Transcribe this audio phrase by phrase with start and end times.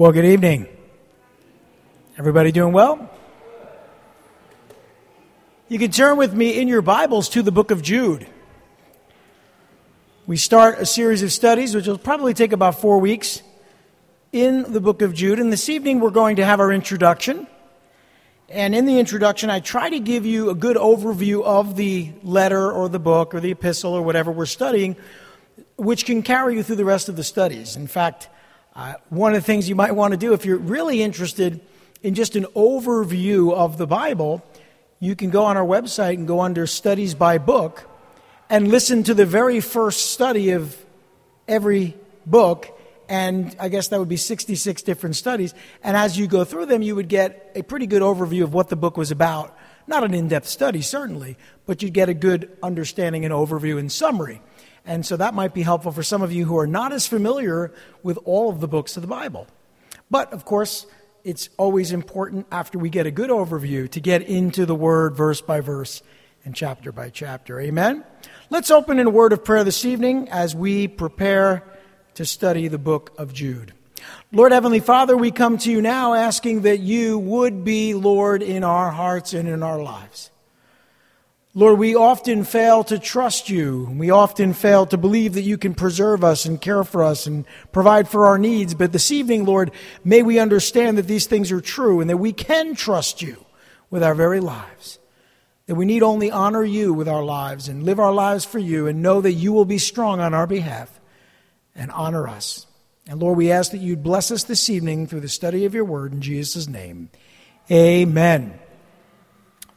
[0.00, 0.66] Well, good evening.
[2.16, 3.10] Everybody doing well?
[5.68, 8.26] You can turn with me in your Bibles to the book of Jude.
[10.26, 13.42] We start a series of studies, which will probably take about four weeks,
[14.32, 15.38] in the book of Jude.
[15.38, 17.46] And this evening we're going to have our introduction.
[18.48, 22.72] And in the introduction, I try to give you a good overview of the letter
[22.72, 24.96] or the book or the epistle or whatever we're studying,
[25.76, 27.76] which can carry you through the rest of the studies.
[27.76, 28.30] In fact,
[28.74, 31.60] uh, one of the things you might want to do if you're really interested
[32.02, 34.42] in just an overview of the Bible,
[35.00, 37.88] you can go on our website and go under Studies by Book
[38.48, 40.76] and listen to the very first study of
[41.48, 41.96] every
[42.26, 42.76] book.
[43.08, 45.52] And I guess that would be 66 different studies.
[45.82, 48.68] And as you go through them, you would get a pretty good overview of what
[48.68, 49.56] the book was about.
[49.86, 53.90] Not an in depth study, certainly, but you'd get a good understanding and overview and
[53.90, 54.40] summary.
[54.90, 57.72] And so that might be helpful for some of you who are not as familiar
[58.02, 59.46] with all of the books of the Bible.
[60.10, 60.84] But of course,
[61.22, 65.40] it's always important after we get a good overview to get into the word verse
[65.40, 66.02] by verse
[66.44, 67.60] and chapter by chapter.
[67.60, 68.02] Amen?
[68.50, 71.62] Let's open in a word of prayer this evening as we prepare
[72.14, 73.72] to study the book of Jude.
[74.32, 78.64] Lord Heavenly Father, we come to you now asking that you would be Lord in
[78.64, 80.32] our hearts and in our lives.
[81.52, 83.88] Lord, we often fail to trust you.
[83.98, 87.44] We often fail to believe that you can preserve us and care for us and
[87.72, 88.72] provide for our needs.
[88.74, 89.72] But this evening, Lord,
[90.04, 93.44] may we understand that these things are true and that we can trust you
[93.90, 95.00] with our very lives.
[95.66, 98.86] That we need only honor you with our lives and live our lives for you
[98.86, 101.00] and know that you will be strong on our behalf
[101.74, 102.66] and honor us.
[103.08, 105.84] And Lord, we ask that you'd bless us this evening through the study of your
[105.84, 107.10] word in Jesus' name.
[107.72, 108.59] Amen.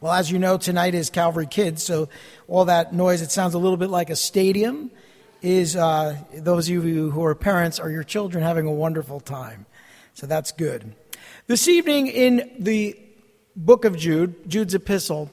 [0.04, 2.10] Well, as you know, tonight is Calvary Kids, so
[2.46, 4.90] all that noise, it sounds a little bit like a stadium,
[5.40, 9.64] is uh, those of you who are parents or your children having a wonderful time.
[10.12, 10.94] So that's good.
[11.46, 13.00] This evening in the
[13.56, 15.30] book of Jude, Jude's epistle,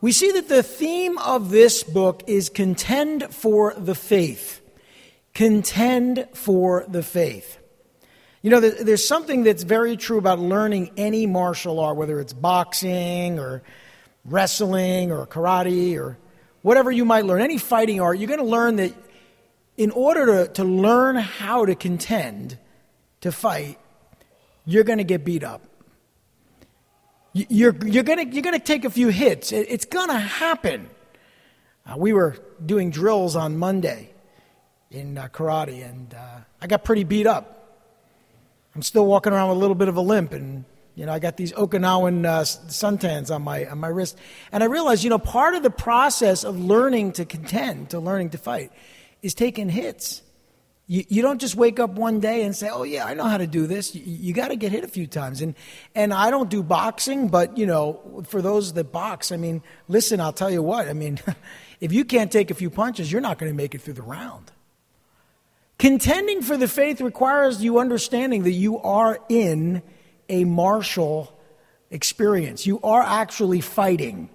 [0.00, 4.62] we see that the theme of this book is contend for the faith.
[5.34, 7.58] Contend for the faith.
[8.44, 13.38] You know, there's something that's very true about learning any martial art, whether it's boxing
[13.38, 13.62] or
[14.26, 16.18] wrestling or karate or
[16.60, 18.92] whatever you might learn, any fighting art, you're going to learn that
[19.78, 22.58] in order to, to learn how to contend,
[23.22, 23.78] to fight,
[24.66, 25.62] you're going to get beat up.
[27.32, 29.52] You're, you're going you're gonna take a few hits.
[29.52, 30.90] It's going to happen.
[31.86, 34.10] Uh, we were doing drills on Monday
[34.90, 37.62] in uh, karate, and uh, I got pretty beat up.
[38.74, 40.64] I'm still walking around with a little bit of a limp, and
[40.96, 44.18] you know I got these Okinawan uh, suntans on my on my wrist,
[44.50, 48.30] and I realized you know part of the process of learning to contend, to learning
[48.30, 48.72] to fight,
[49.22, 50.22] is taking hits.
[50.86, 53.38] You, you don't just wake up one day and say, "Oh yeah, I know how
[53.38, 55.54] to do this." You, you got to get hit a few times, and
[55.94, 60.20] and I don't do boxing, but you know, for those that box, I mean, listen,
[60.20, 60.88] I'll tell you what.
[60.88, 61.20] I mean,
[61.80, 64.02] if you can't take a few punches, you're not going to make it through the
[64.02, 64.50] round.
[65.78, 69.82] Contending for the faith requires you understanding that you are in
[70.28, 71.36] a martial
[71.90, 72.66] experience.
[72.66, 74.30] You are actually fighting.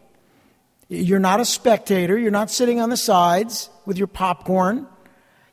[0.88, 4.88] You're not a spectator, you're not sitting on the sides with your popcorn.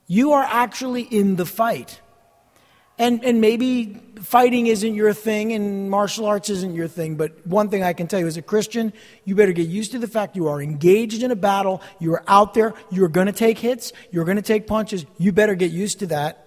[0.07, 2.01] You are actually in the fight.
[2.99, 7.69] And, and maybe fighting isn't your thing and martial arts isn't your thing, but one
[7.69, 8.93] thing I can tell you as a Christian,
[9.25, 12.25] you better get used to the fact you are engaged in a battle, you are
[12.27, 15.05] out there, you're going to take hits, you're going to take punches.
[15.19, 16.43] You better get used to that.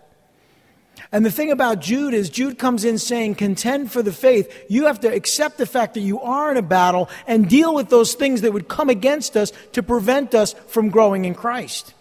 [1.11, 4.65] And the thing about Jude is, Jude comes in saying, contend for the faith.
[4.69, 7.89] You have to accept the fact that you are in a battle and deal with
[7.89, 11.93] those things that would come against us to prevent us from growing in Christ.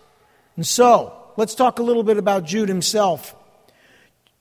[0.56, 3.34] And so, let's talk a little bit about Jude himself.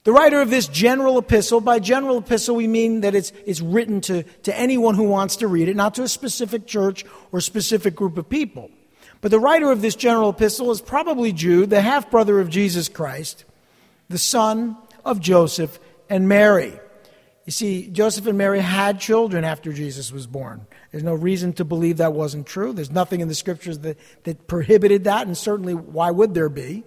[0.08, 4.00] The writer of this general epistle, by general epistle, we mean that it's, it's written
[4.00, 7.94] to, to anyone who wants to read it, not to a specific church or specific
[7.94, 8.70] group of people.
[9.20, 12.88] But the writer of this general epistle is probably Jude, the half brother of Jesus
[12.88, 13.44] Christ,
[14.08, 15.78] the son of Joseph
[16.08, 16.72] and Mary.
[17.44, 20.66] You see, Joseph and Mary had children after Jesus was born.
[20.90, 22.72] There's no reason to believe that wasn't true.
[22.72, 26.84] There's nothing in the scriptures that, that prohibited that, and certainly why would there be?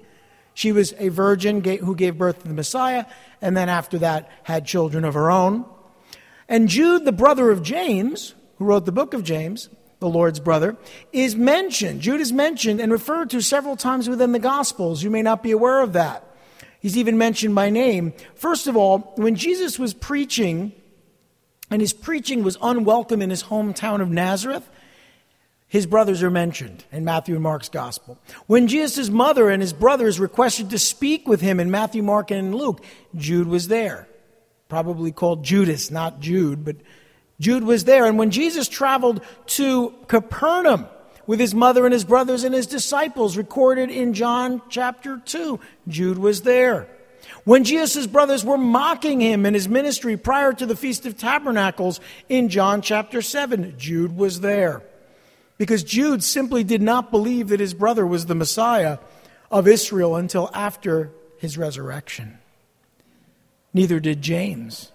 [0.54, 3.06] She was a virgin who gave birth to the Messiah,
[3.42, 5.66] and then after that had children of her own.
[6.50, 9.70] And Jude, the brother of James, who wrote the book of James,
[10.00, 10.76] the Lord's brother,
[11.14, 12.02] is mentioned.
[12.02, 15.04] Jude is mentioned and referred to several times within the Gospels.
[15.04, 16.28] You may not be aware of that.
[16.82, 18.14] He's even mentioned by name.
[18.36, 20.74] First of all, when Jesus was preaching,
[21.70, 24.68] and his preaching was unwelcome in his hometown of Nazareth,
[25.72, 28.20] his brothers are mentioned in Matthew and Mark's gospel.
[28.46, 32.54] When Jesus' mother and his brothers requested to speak with him in Matthew, Mark, and
[32.54, 32.84] Luke,
[33.16, 34.06] Jude was there.
[34.68, 36.76] probably called Judas, not Jude, but
[37.40, 38.06] Jude was there.
[38.06, 40.88] And when Jesus traveled to Capernaum
[41.26, 45.58] with his mother and his brothers and his disciples, recorded in John chapter 2,
[45.88, 46.90] Jude was there.
[47.46, 52.02] When Jesus' brothers were mocking him in his ministry prior to the Feast of Tabernacles
[52.28, 54.84] in John chapter 7, Jude was there.
[55.62, 58.98] Because Jude simply did not believe that his brother was the Messiah
[59.52, 62.40] of Israel until after his resurrection.
[63.72, 64.92] Neither did James.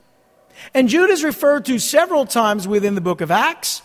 [0.75, 3.81] And Jude is referred to several times within the book of Acts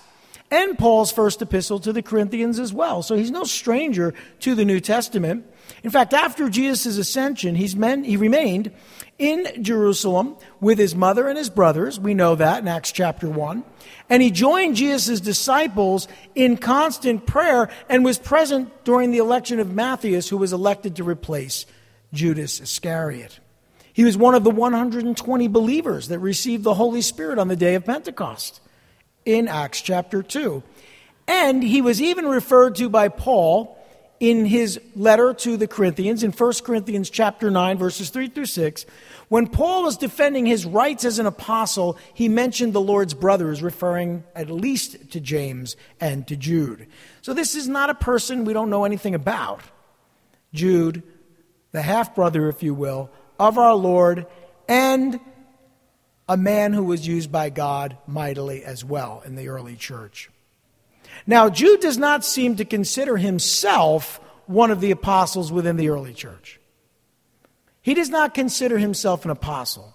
[0.49, 3.03] and Paul's first epistle to the Corinthians as well.
[3.03, 5.45] So he's no stranger to the New Testament.
[5.83, 8.71] In fact, after Jesus' ascension, he's meant, he remained
[9.17, 11.99] in Jerusalem with his mother and his brothers.
[11.99, 13.63] We know that in Acts chapter 1.
[14.09, 19.73] And he joined Jesus' disciples in constant prayer and was present during the election of
[19.73, 21.65] Matthias, who was elected to replace
[22.13, 23.39] Judas Iscariot.
[23.93, 27.75] He was one of the 120 believers that received the Holy Spirit on the day
[27.75, 28.61] of Pentecost
[29.25, 30.63] in Acts chapter 2.
[31.27, 33.77] And he was even referred to by Paul
[34.21, 38.85] in his letter to the Corinthians in 1 Corinthians chapter 9 verses 3 through 6
[39.29, 44.23] when Paul was defending his rights as an apostle he mentioned the Lord's brothers referring
[44.35, 46.85] at least to James and to Jude.
[47.23, 49.61] So this is not a person we don't know anything about.
[50.53, 51.01] Jude,
[51.71, 53.09] the half brother if you will,
[53.39, 54.27] of our Lord
[54.69, 55.19] and
[56.29, 60.29] a man who was used by God mightily as well in the early church.
[61.27, 66.13] Now, Jude does not seem to consider himself one of the apostles within the early
[66.13, 66.59] church.
[67.81, 69.93] He does not consider himself an apostle.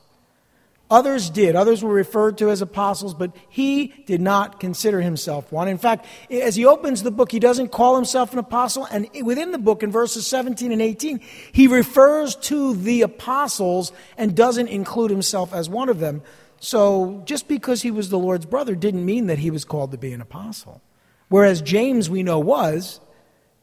[0.88, 1.56] Others did.
[1.56, 5.67] Others were referred to as apostles, but he did not consider himself one.
[5.67, 8.87] In fact, as he opens the book, he doesn't call himself an apostle.
[8.90, 11.20] And within the book, in verses 17 and 18,
[11.50, 16.22] he refers to the apostles and doesn't include himself as one of them.
[16.61, 19.99] So just because he was the Lord's brother didn't mean that he was called to
[19.99, 20.82] be an apostle.
[21.28, 23.00] Whereas James, we know, was,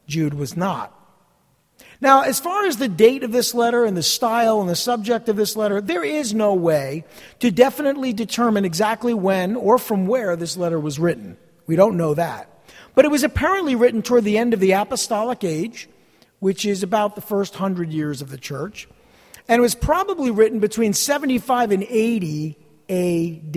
[0.06, 0.92] Jude was not.
[2.00, 5.28] Now, as far as the date of this letter and the style and the subject
[5.28, 7.04] of this letter, there is no way
[7.38, 11.38] to definitely determine exactly when or from where this letter was written.
[11.66, 12.50] We don't know that.
[12.94, 15.88] But it was apparently written toward the end of the apostolic age,
[16.40, 18.86] which is about the first hundred years of the church.
[19.48, 22.58] And it was probably written between 75 and 80
[22.88, 23.56] AD.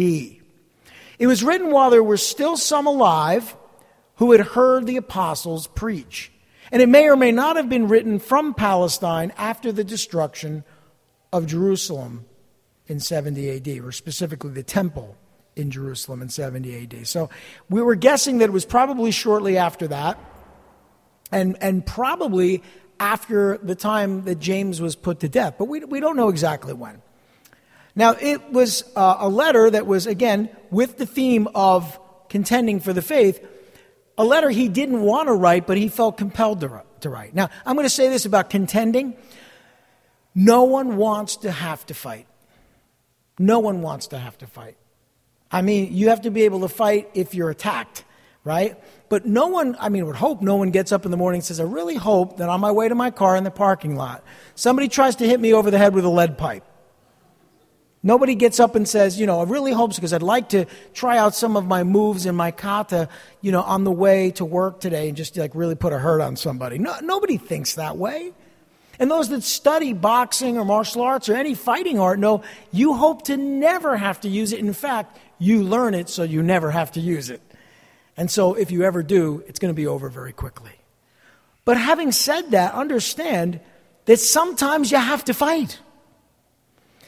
[1.19, 3.55] It was written while there were still some alive
[4.17, 6.31] who had heard the apostles preach.
[6.71, 10.63] And it may or may not have been written from Palestine after the destruction
[11.31, 12.25] of Jerusalem
[12.87, 15.15] in 70 AD, or specifically the temple
[15.55, 17.07] in Jerusalem in 70 AD.
[17.07, 17.29] So
[17.69, 20.19] we were guessing that it was probably shortly after that,
[21.31, 22.63] and, and probably
[22.99, 26.73] after the time that James was put to death, but we, we don't know exactly
[26.73, 27.01] when.
[27.95, 31.99] Now, it was uh, a letter that was, again, with the theme of
[32.29, 33.43] contending for the faith,
[34.17, 37.35] a letter he didn't want to write, but he felt compelled to, to write.
[37.35, 39.15] Now, I'm going to say this about contending.
[40.33, 42.27] No one wants to have to fight.
[43.39, 44.77] No one wants to have to fight.
[45.51, 48.03] I mean, you have to be able to fight if you're attacked,
[48.43, 48.77] right?
[49.09, 51.45] But no one, I mean, would hope no one gets up in the morning and
[51.45, 54.23] says, I really hope that on my way to my car in the parking lot,
[54.55, 56.63] somebody tries to hit me over the head with a lead pipe.
[58.03, 60.65] Nobody gets up and says, you know, I really hope so because I'd like to
[60.93, 63.09] try out some of my moves in my kata,
[63.41, 66.21] you know, on the way to work today and just like really put a hurt
[66.21, 66.77] on somebody.
[66.77, 68.33] No, nobody thinks that way.
[68.99, 73.23] And those that study boxing or martial arts or any fighting art know you hope
[73.25, 74.59] to never have to use it.
[74.59, 77.41] In fact, you learn it so you never have to use it.
[78.15, 80.71] And so if you ever do, it's going to be over very quickly.
[81.65, 83.59] But having said that, understand
[84.05, 85.79] that sometimes you have to fight.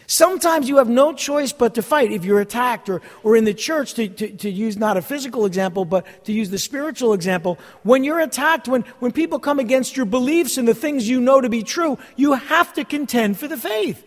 [0.09, 3.53] Sometimes you have no choice but to fight if you're attacked, or, or in the
[3.53, 7.59] church, to, to, to use not a physical example, but to use the spiritual example.
[7.83, 11.39] When you're attacked, when, when people come against your beliefs and the things you know
[11.39, 14.03] to be true, you have to contend for the faith.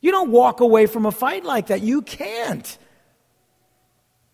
[0.00, 1.82] You don't walk away from a fight like that.
[1.82, 2.78] You can't.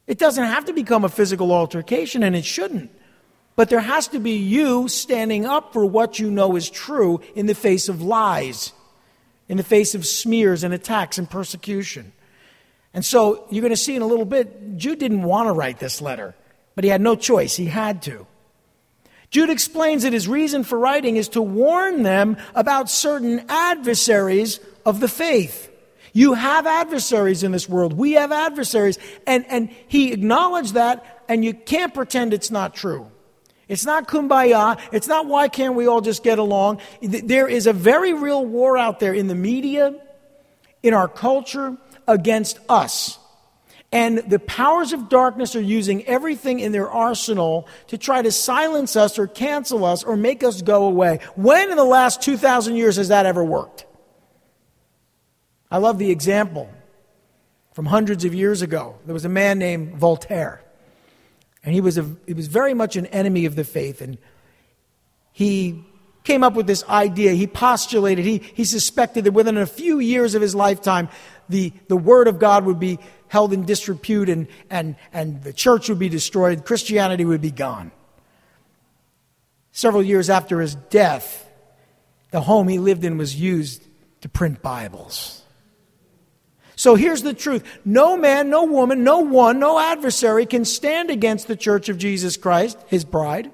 [0.06, 2.90] It doesn't have to become a physical altercation, and it shouldn't.
[3.56, 7.47] But there has to be you standing up for what you know is true in
[7.47, 8.75] the face of lies
[9.49, 12.12] in the face of smears and attacks and persecution.
[12.93, 15.79] And so you're going to see in a little bit, Jude didn't want to write
[15.79, 16.35] this letter,
[16.75, 17.55] but he had no choice.
[17.55, 18.26] He had to.
[19.31, 25.00] Jude explains that his reason for writing is to warn them about certain adversaries of
[25.00, 25.71] the faith.
[26.12, 27.93] You have adversaries in this world.
[27.93, 28.99] We have adversaries.
[29.26, 33.11] And, and he acknowledged that, and you can't pretend it's not true.
[33.69, 34.79] It's not kumbaya.
[34.93, 36.81] It's not why can't we all just get along.
[37.03, 39.95] There is a very real war out there in the media,
[40.83, 43.19] in our culture, against us.
[43.93, 48.97] And the powers of darkness are using everything in their arsenal to try to silence
[48.97, 51.21] us or cancel us or make us go away.
[51.35, 53.87] When in the last 2,000 years has that ever worked?
[55.71, 56.69] I love the example
[57.75, 58.97] from hundreds of years ago.
[59.07, 60.63] There was a man named Voltaire,
[61.67, 64.01] and he was, a, he was very much an enemy of the faith.
[64.01, 64.19] And
[65.33, 65.85] he
[66.23, 67.33] came up with this idea.
[67.33, 71.09] He postulated, he, he suspected that within a few years of his lifetime,
[71.49, 75.89] the, the Word of God would be held in disrepute and, and, and the church
[75.89, 77.91] would be destroyed, Christianity would be gone.
[79.73, 81.51] Several years after his death,
[82.31, 83.83] the home he lived in was used
[84.21, 85.43] to print Bibles.
[86.76, 91.49] So here's the truth no man, no woman, no one, no adversary can stand against
[91.49, 93.50] the church of Jesus Christ, his bride.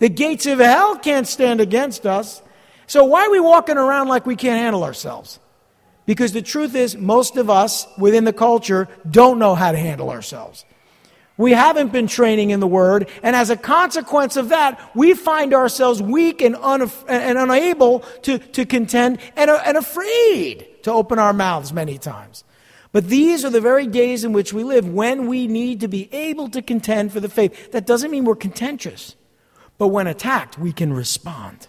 [0.00, 2.42] The gates of hell can't stand against us.
[2.86, 5.38] So why are we walking around like we can't handle ourselves?
[6.04, 10.10] Because the truth is, most of us within the culture don't know how to handle
[10.10, 10.66] ourselves.
[11.36, 15.52] We haven't been training in the Word, and as a consequence of that, we find
[15.52, 21.72] ourselves weak and, and unable to, to contend and, and afraid to open our mouths
[21.72, 22.44] many times.
[22.92, 26.08] But these are the very days in which we live when we need to be
[26.14, 27.72] able to contend for the faith.
[27.72, 29.16] That doesn't mean we're contentious,
[29.76, 31.66] but when attacked, we can respond.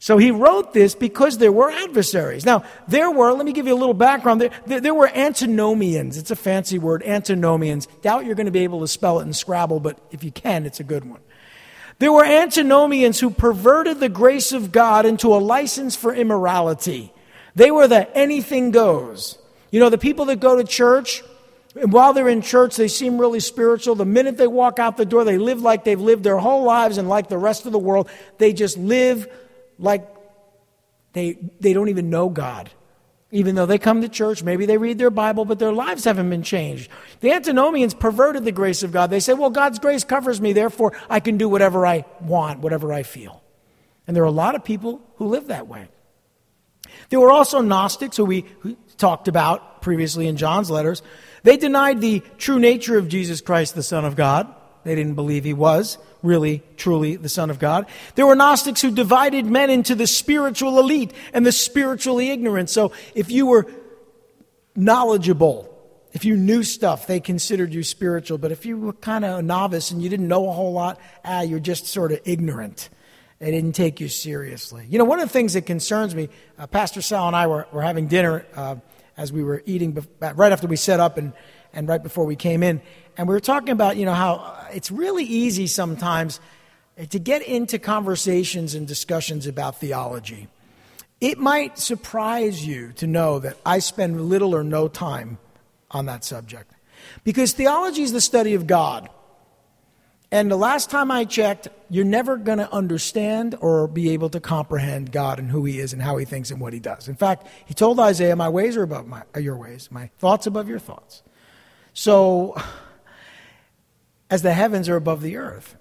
[0.00, 2.46] So he wrote this because there were adversaries.
[2.46, 4.40] Now, there were, let me give you a little background.
[4.40, 6.16] There, there, there, were antinomians.
[6.16, 7.88] It's a fancy word, antinomians.
[8.02, 10.66] Doubt you're going to be able to spell it in Scrabble, but if you can,
[10.66, 11.20] it's a good one.
[11.98, 17.12] There were antinomians who perverted the grace of God into a license for immorality.
[17.56, 19.36] They were the anything goes.
[19.72, 21.24] You know, the people that go to church,
[21.74, 23.96] and while they're in church, they seem really spiritual.
[23.96, 26.98] The minute they walk out the door, they live like they've lived their whole lives
[26.98, 28.08] and like the rest of the world.
[28.38, 29.28] They just live
[29.78, 30.06] like
[31.12, 32.70] they, they don't even know God.
[33.30, 36.30] Even though they come to church, maybe they read their Bible, but their lives haven't
[36.30, 36.90] been changed.
[37.20, 39.10] The antinomians perverted the grace of God.
[39.10, 42.90] They say, well, God's grace covers me, therefore I can do whatever I want, whatever
[42.90, 43.42] I feel.
[44.06, 45.88] And there are a lot of people who live that way.
[47.10, 48.44] There were also Gnostics, who we
[48.96, 51.02] talked about previously in John's letters.
[51.42, 54.52] They denied the true nature of Jesus Christ, the Son of God.
[54.84, 57.86] They didn't believe he was really, truly the Son of God.
[58.14, 62.70] There were Gnostics who divided men into the spiritual elite and the spiritually ignorant.
[62.70, 63.66] So if you were
[64.74, 65.74] knowledgeable,
[66.12, 68.38] if you knew stuff, they considered you spiritual.
[68.38, 71.00] But if you were kind of a novice and you didn't know a whole lot,
[71.24, 72.88] ah, you're just sort of ignorant.
[73.38, 74.86] They didn't take you seriously.
[74.88, 77.68] You know, one of the things that concerns me, uh, Pastor Sal and I were,
[77.72, 78.76] were having dinner uh,
[79.16, 81.32] as we were eating, right after we set up and,
[81.72, 82.80] and right before we came in.
[83.18, 86.38] And we were talking about, you know, how uh, it's really easy sometimes
[86.96, 90.46] eh, to get into conversations and discussions about theology.
[91.20, 95.38] It might surprise you to know that I spend little or no time
[95.90, 96.72] on that subject.
[97.24, 99.08] Because theology is the study of God.
[100.30, 104.38] And the last time I checked, you're never going to understand or be able to
[104.38, 107.08] comprehend God and who He is and how He thinks and what He does.
[107.08, 110.46] In fact, He told Isaiah, My ways are above my, uh, your ways, my thoughts
[110.46, 111.22] above your thoughts.
[111.94, 112.54] So,
[114.30, 115.76] as the heavens are above the earth.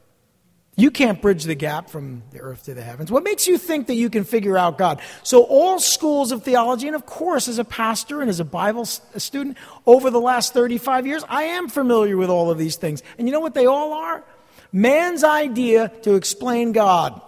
[0.79, 3.11] You can't bridge the gap from the earth to the heavens.
[3.11, 5.01] What makes you think that you can figure out God?
[5.23, 8.85] So, all schools of theology, and of course, as a pastor and as a Bible
[8.85, 13.01] student over the last 35 years, I am familiar with all of these things.
[13.17, 14.23] And you know what they all are?
[14.71, 17.19] Man's idea to explain God.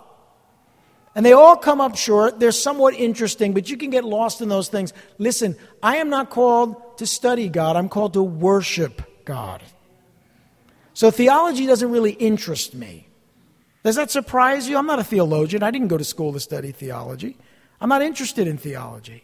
[1.16, 2.40] And they all come up short.
[2.40, 4.94] They're somewhat interesting, but you can get lost in those things.
[5.18, 9.64] Listen, I am not called to study God, I'm called to worship God.
[11.00, 13.08] So theology doesn't really interest me.
[13.86, 14.78] Does that surprise you?
[14.78, 15.64] I'm not a theologian.
[15.64, 17.38] I didn't go to school to study theology.
[17.80, 19.24] I'm not interested in theology.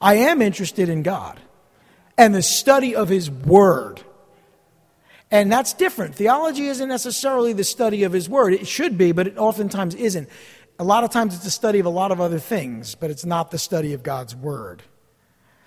[0.00, 1.38] I am interested in God
[2.16, 4.00] and the study of His Word.
[5.30, 6.14] And that's different.
[6.14, 8.54] Theology isn't necessarily the study of His Word.
[8.54, 10.26] It should be, but it oftentimes isn't.
[10.78, 13.26] A lot of times it's the study of a lot of other things, but it's
[13.26, 14.84] not the study of God's Word.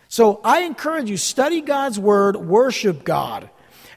[0.07, 3.51] So I encourage you, study God's Word, worship God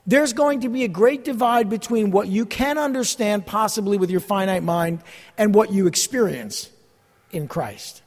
[0.06, 4.20] there's going to be a great divide between what you can understand, possibly with your
[4.20, 5.00] finite mind,
[5.36, 6.70] and what you experience
[7.32, 8.02] in Christ.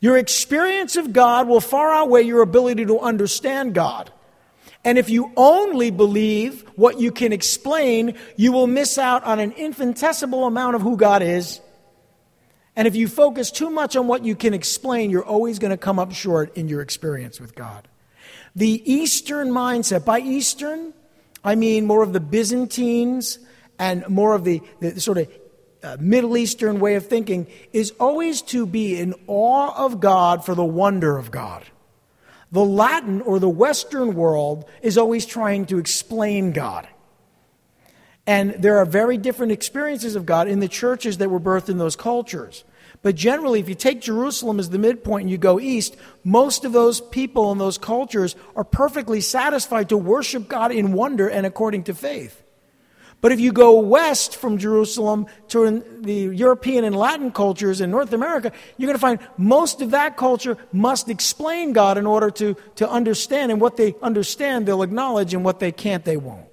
[0.00, 4.10] Your experience of God will far outweigh your ability to understand God.
[4.84, 9.52] And if you only believe what you can explain, you will miss out on an
[9.52, 11.60] infinitesimal amount of who God is.
[12.74, 15.76] And if you focus too much on what you can explain, you're always going to
[15.76, 17.86] come up short in your experience with God.
[18.56, 20.94] The Eastern mindset, by Eastern,
[21.44, 23.38] I mean more of the Byzantines
[23.78, 25.28] and more of the, the sort of
[25.82, 30.54] uh, Middle Eastern way of thinking, is always to be in awe of God for
[30.54, 31.64] the wonder of God.
[32.52, 36.86] The Latin or the Western world is always trying to explain God.
[38.26, 41.78] And there are very different experiences of God in the churches that were birthed in
[41.78, 42.62] those cultures.
[43.02, 46.72] But generally, if you take Jerusalem as the midpoint and you go east, most of
[46.72, 51.84] those people in those cultures are perfectly satisfied to worship God in wonder and according
[51.84, 52.42] to faith.
[53.20, 58.12] But if you go west from Jerusalem to the European and Latin cultures in North
[58.12, 62.56] America, you're going to find most of that culture must explain God in order to,
[62.76, 63.52] to understand.
[63.52, 66.46] And what they understand, they'll acknowledge, and what they can't, they won't.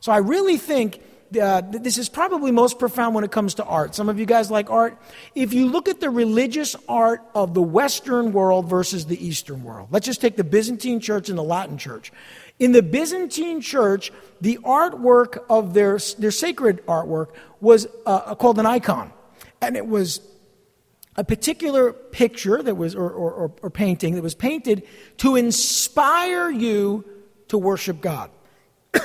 [0.00, 1.00] So I really think
[1.40, 3.94] uh, this is probably most profound when it comes to art.
[3.94, 4.96] Some of you guys like art.
[5.34, 9.88] If you look at the religious art of the Western world versus the Eastern world,
[9.90, 12.12] let's just take the Byzantine church and the Latin church.
[12.58, 17.28] In the Byzantine church, the artwork of their, their sacred artwork
[17.60, 19.12] was uh, called an icon.
[19.60, 20.20] And it was
[21.16, 24.86] a particular picture that was, or, or, or painting that was painted
[25.18, 27.04] to inspire you
[27.48, 28.30] to worship God.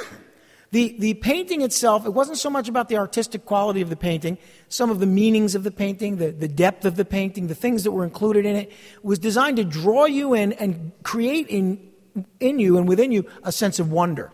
[0.73, 4.39] The, the painting itself, it wasn't so much about the artistic quality of the painting,
[4.69, 7.83] some of the meanings of the painting, the, the depth of the painting, the things
[7.83, 8.71] that were included in it,
[9.03, 11.91] was designed to draw you in and create in,
[12.39, 14.31] in you and within you a sense of wonder.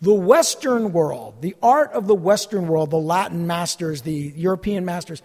[0.00, 5.20] The Western world, the art of the Western world, the Latin masters, the European masters,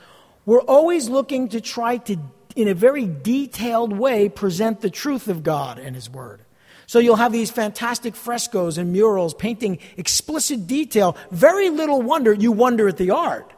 [0.46, 2.18] were always looking to try to,
[2.58, 6.45] in a very detailed way, present the truth of God and His Word.
[6.88, 11.18] So you'll have these fantastic frescoes and murals painting explicit detail.
[11.32, 13.52] Very little wonder you wonder at the art,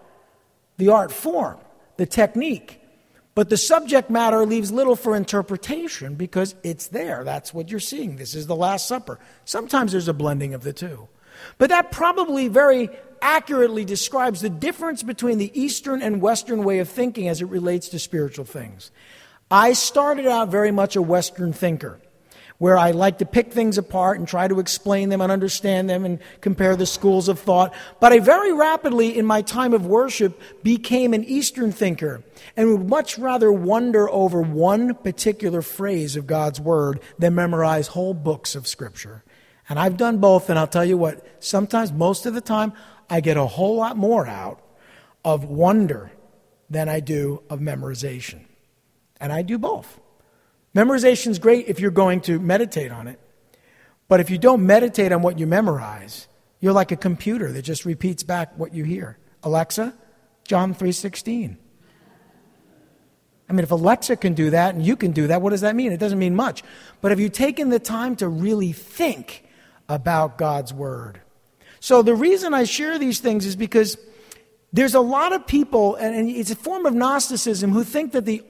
[0.77, 1.57] the art form,
[1.97, 2.81] the technique.
[3.35, 7.23] But the subject matter leaves little for interpretation because it's there.
[7.23, 8.15] That's what you're seeing.
[8.15, 9.19] This is the Last Supper.
[9.45, 11.07] Sometimes there's a blending of the two.
[11.59, 12.89] But that probably very
[13.21, 17.89] accurately describes the difference between the Eastern and Western way of thinking as it relates
[17.89, 18.89] to spiritual things.
[19.51, 21.99] I started out very much a Western thinker
[22.57, 26.05] where I like to pick things apart and try to explain them and understand them
[26.05, 27.73] and compare the schools of thought.
[27.99, 32.23] But I very rapidly, in my time of worship, became an Eastern thinker
[32.55, 38.15] and would much rather wonder over one particular phrase of God's Word than memorize whole
[38.15, 39.23] books of Scripture.
[39.69, 42.73] And I've done both, and I'll tell you what, sometimes, most of the time,
[43.09, 44.61] I get a whole lot more out
[45.23, 46.11] of wonder
[46.69, 48.45] than I do of memorization.
[49.19, 49.99] And I do both.
[50.77, 53.19] Memorization is great if you're going to meditate on it.
[54.07, 56.27] But if you don't meditate on what you memorize,
[56.59, 59.17] you're like a computer that just repeats back what you hear.
[59.41, 59.95] Alexa,
[60.43, 61.57] John 3:16.
[63.49, 65.75] I mean, if Alexa can do that and you can do that, what does that
[65.75, 65.91] mean?
[65.91, 66.61] It doesn't mean much.
[67.01, 69.45] But have you taken the time to really think
[69.89, 71.21] about God's word?
[71.79, 73.97] So the reason I share these things is because
[74.71, 78.43] there's a lot of people, and it's a form of Gnosticism, who think that the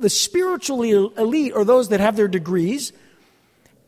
[0.00, 2.92] the spiritually elite are those that have their degrees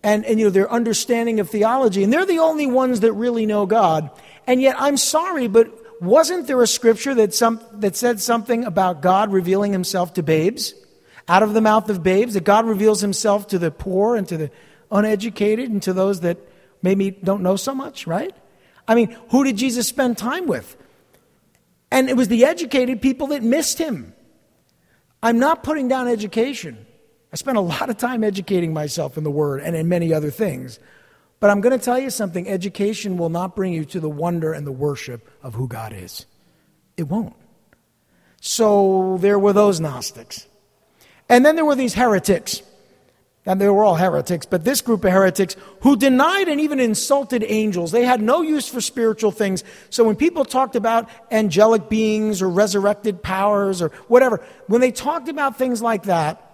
[0.03, 3.46] and, and you know, their understanding of theology, and they're the only ones that really
[3.46, 4.11] know God.
[4.46, 5.70] And yet, I'm sorry, but
[6.03, 10.75] wasn't there a scripture that, some, that said something about God revealing himself to babes?
[11.29, 14.37] Out of the mouth of babes, that God reveals himself to the poor and to
[14.37, 14.51] the
[14.90, 16.38] uneducated and to those that
[16.83, 18.35] maybe don't know so much, right?
[18.88, 20.77] I mean, who did Jesus spend time with?
[21.92, 24.14] And it was the educated people that missed him.
[25.22, 26.87] I'm not putting down education.
[27.32, 30.30] I spent a lot of time educating myself in the Word and in many other
[30.30, 30.78] things.
[31.40, 34.52] But I'm going to tell you something education will not bring you to the wonder
[34.52, 36.26] and the worship of who God is.
[36.96, 37.35] It won't.
[38.40, 40.46] So there were those Gnostics.
[41.28, 42.62] And then there were these heretics
[43.44, 47.44] and they were all heretics, but this group of heretics who denied and even insulted
[47.46, 49.64] angels, they had no use for spiritual things.
[49.90, 55.28] So when people talked about angelic beings or resurrected powers or whatever, when they talked
[55.28, 56.48] about things like that,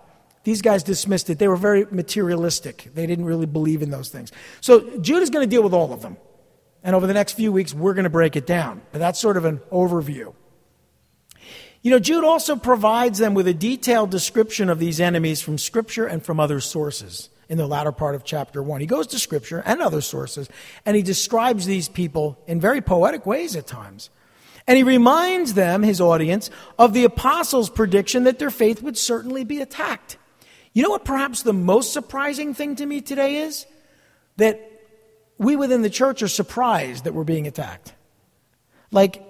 [0.44, 1.38] these guys dismissed it.
[1.38, 2.88] They were very materialistic.
[2.94, 4.32] They didn't really believe in those things.
[4.62, 6.16] So Jude is going to deal with all of them.
[6.82, 8.80] And over the next few weeks, we're going to break it down.
[8.92, 10.32] But that's sort of an overview.
[11.82, 16.06] You know, Jude also provides them with a detailed description of these enemies from Scripture
[16.06, 18.80] and from other sources in the latter part of chapter 1.
[18.80, 20.48] He goes to Scripture and other sources,
[20.84, 24.10] and he describes these people in very poetic ways at times.
[24.66, 29.44] And he reminds them, his audience, of the apostles' prediction that their faith would certainly
[29.44, 30.18] be attacked.
[30.74, 33.66] You know what perhaps the most surprising thing to me today is?
[34.36, 34.60] That
[35.38, 37.94] we within the church are surprised that we're being attacked.
[38.90, 39.22] Like,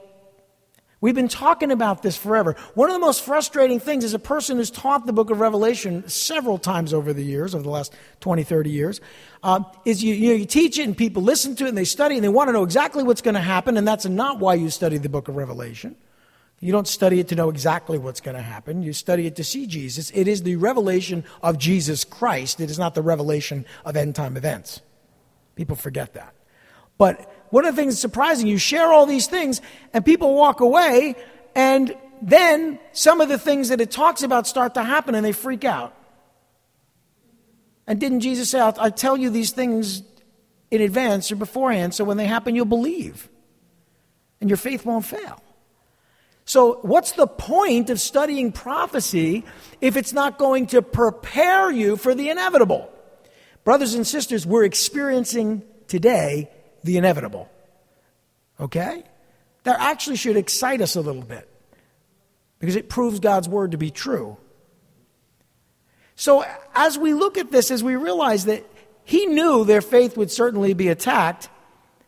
[1.00, 2.56] We've been talking about this forever.
[2.74, 6.08] One of the most frustrating things is a person who's taught the book of Revelation
[6.08, 9.00] several times over the years, over the last 20, 30 years,
[9.44, 11.84] uh, is you, you, know, you teach it and people listen to it and they
[11.84, 14.54] study and they want to know exactly what's going to happen, and that's not why
[14.54, 15.94] you study the book of Revelation.
[16.60, 18.82] You don't study it to know exactly what's going to happen.
[18.82, 20.10] You study it to see Jesus.
[20.12, 22.60] It is the revelation of Jesus Christ.
[22.60, 24.80] It is not the revelation of end time events.
[25.54, 26.34] People forget that.
[26.96, 29.60] But one of the things that's surprising, you share all these things
[29.92, 31.16] and people walk away
[31.54, 35.32] and then some of the things that it talks about start to happen and they
[35.32, 35.94] freak out.
[37.86, 40.02] And didn't Jesus say, i tell you these things
[40.70, 43.28] in advance or beforehand so when they happen you'll believe
[44.40, 45.42] and your faith won't fail?
[46.44, 49.44] So, what's the point of studying prophecy
[49.82, 52.90] if it's not going to prepare you for the inevitable?
[53.64, 56.50] Brothers and sisters, we're experiencing today
[56.88, 57.50] the inevitable.
[58.58, 59.04] Okay?
[59.64, 61.46] That actually should excite us a little bit
[62.58, 64.38] because it proves God's word to be true.
[66.16, 68.64] So, as we look at this, as we realize that
[69.04, 71.50] he knew their faith would certainly be attacked,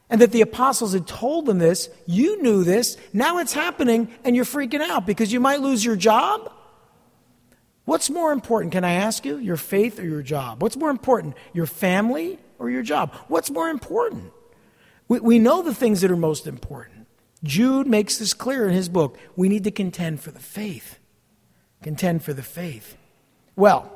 [0.09, 1.88] and that the apostles had told them this.
[2.05, 2.97] You knew this.
[3.12, 6.53] Now it's happening, and you're freaking out because you might lose your job.
[7.85, 9.37] What's more important, can I ask you?
[9.37, 10.62] Your faith or your job?
[10.62, 13.14] What's more important, your family or your job?
[13.29, 14.33] What's more important?
[15.11, 17.09] We, we know the things that are most important.
[17.42, 19.18] Jude makes this clear in his book.
[19.35, 21.01] We need to contend for the faith.
[21.83, 22.96] Contend for the faith.
[23.57, 23.92] Well,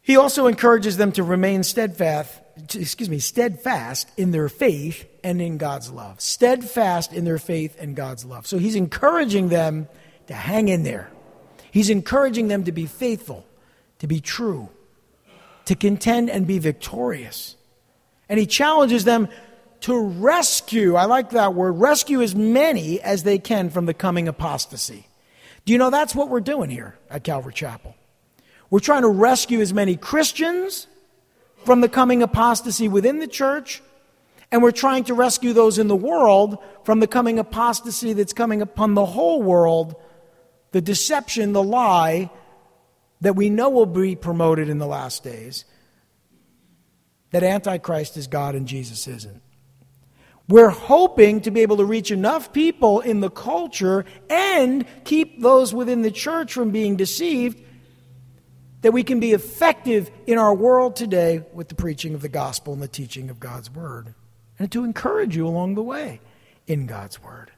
[0.00, 5.58] he also encourages them to remain steadfast excuse me, steadfast in their faith and in
[5.58, 6.20] God's love.
[6.20, 8.46] Steadfast in their faith and God's love.
[8.46, 9.88] So he's encouraging them
[10.28, 11.10] to hang in there.
[11.72, 13.44] He's encouraging them to be faithful,
[13.98, 14.68] to be true,
[15.64, 17.56] to contend and be victorious.
[18.28, 19.28] And he challenges them
[19.82, 24.28] to rescue, I like that word, rescue as many as they can from the coming
[24.28, 25.06] apostasy.
[25.66, 27.94] Do you know that's what we're doing here at Calvary Chapel?
[28.70, 30.86] We're trying to rescue as many Christians
[31.64, 33.82] from the coming apostasy within the church,
[34.50, 38.62] and we're trying to rescue those in the world from the coming apostasy that's coming
[38.62, 39.96] upon the whole world,
[40.72, 42.30] the deception, the lie
[43.20, 45.64] that we know will be promoted in the last days
[47.34, 49.42] that Antichrist is God and Jesus isn't.
[50.48, 55.74] We're hoping to be able to reach enough people in the culture and keep those
[55.74, 57.60] within the church from being deceived
[58.82, 62.72] that we can be effective in our world today with the preaching of the gospel
[62.72, 64.14] and the teaching of God's word,
[64.60, 66.20] and to encourage you along the way
[66.68, 67.50] in God's word.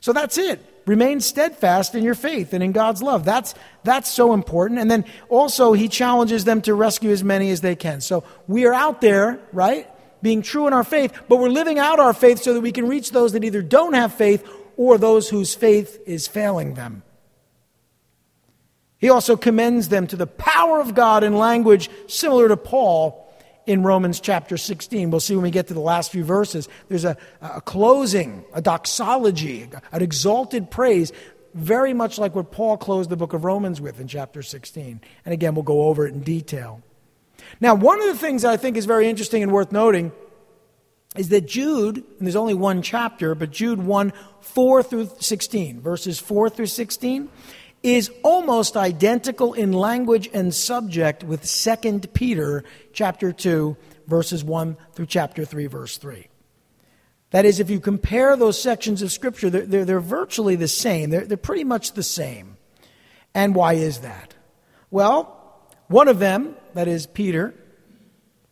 [0.00, 0.77] So that's it.
[0.88, 3.22] Remain steadfast in your faith and in God's love.
[3.22, 4.80] That's, that's so important.
[4.80, 8.00] And then also, he challenges them to rescue as many as they can.
[8.00, 9.86] So we are out there, right,
[10.22, 12.88] being true in our faith, but we're living out our faith so that we can
[12.88, 14.48] reach those that either don't have faith
[14.78, 17.02] or those whose faith is failing them.
[18.96, 23.27] He also commends them to the power of God in language similar to Paul
[23.68, 25.10] in Romans chapter 16.
[25.10, 26.70] We'll see when we get to the last few verses.
[26.88, 31.12] There's a, a closing, a doxology, an exalted praise,
[31.52, 35.02] very much like what Paul closed the book of Romans with in chapter 16.
[35.26, 36.82] And again, we'll go over it in detail.
[37.60, 40.12] Now, one of the things that I think is very interesting and worth noting
[41.14, 46.18] is that Jude, and there's only one chapter, but Jude 1 4 through 16, verses
[46.18, 47.28] 4 through 16,
[47.82, 55.06] is almost identical in language and subject with 2 Peter chapter 2 verses 1 through
[55.06, 56.26] chapter 3 verse 3.
[57.30, 61.10] That is, if you compare those sections of Scripture, they're, they're, they're virtually the same.
[61.10, 62.56] They're, they're pretty much the same.
[63.34, 64.34] And why is that?
[64.90, 65.34] Well,
[65.88, 67.54] one of them, that is Peter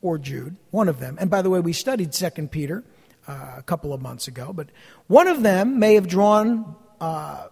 [0.03, 2.85] or Jude, one of them, and by the way, we studied 2 Peter
[3.27, 4.69] uh, a couple of months ago, but
[5.07, 7.47] one of them may have drawn uh,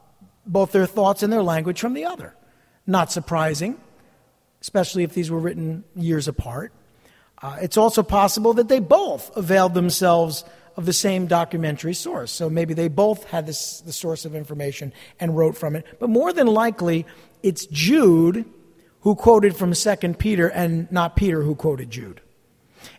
[0.47, 2.35] both their thoughts and their language from the other.
[2.87, 3.81] Not surprising,
[4.61, 6.73] especially if these were written years apart.
[7.43, 10.45] Uh, it's also possible that they both availed themselves
[10.77, 12.31] of the same documentary source.
[12.33, 15.87] So maybe they both had this, the source of information and wrote from it.
[16.01, 17.07] But more than likely,
[17.43, 18.45] it's Jude
[19.01, 22.21] who quoted from 2 Peter and not Peter who quoted Jude.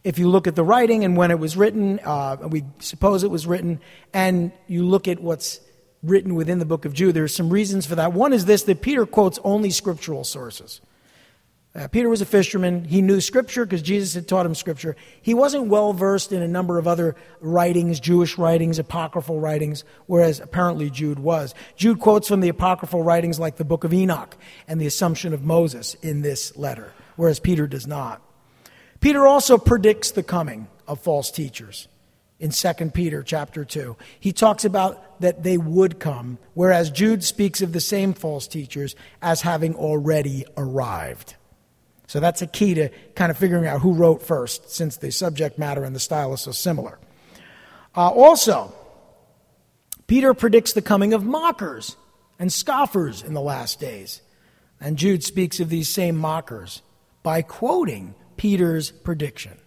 [0.04, 3.30] If you look at the writing and when it was written, uh, we suppose it
[3.32, 3.80] was written,
[4.14, 5.60] and you look at what's
[6.10, 7.16] written within the book of Jude.
[7.16, 8.14] There are some reasons for that.
[8.14, 10.82] One is this that Peter quotes only scriptural sources.
[11.76, 12.86] Uh, Peter was a fisherman.
[12.86, 14.96] He knew Scripture because Jesus had taught him Scripture.
[15.22, 20.40] He wasn't well versed in a number of other writings, Jewish writings, apocryphal writings, whereas
[20.40, 21.54] apparently Jude was.
[21.76, 24.38] Jude quotes from the apocryphal writings like the book of Enoch
[24.70, 28.22] and the Assumption of Moses in this letter, whereas Peter does not.
[29.02, 31.90] Peter also predicts the coming of false teachers
[32.40, 33.96] in 2 Peter chapter 2.
[34.20, 38.96] He talks about that they would come, whereas Jude speaks of the same false teachers
[39.22, 41.36] as having already arrived.
[42.08, 45.58] So that's a key to kind of figuring out who wrote first, since the subject
[45.58, 47.00] matter and the style is so similar.
[47.96, 48.74] Uh, also,
[50.08, 51.96] Peter predicts the coming of mockers
[52.38, 54.22] and scoffers in the last days.
[54.80, 56.82] And Jude speaks of these same mockers
[57.24, 59.58] by quoting Peter's prediction.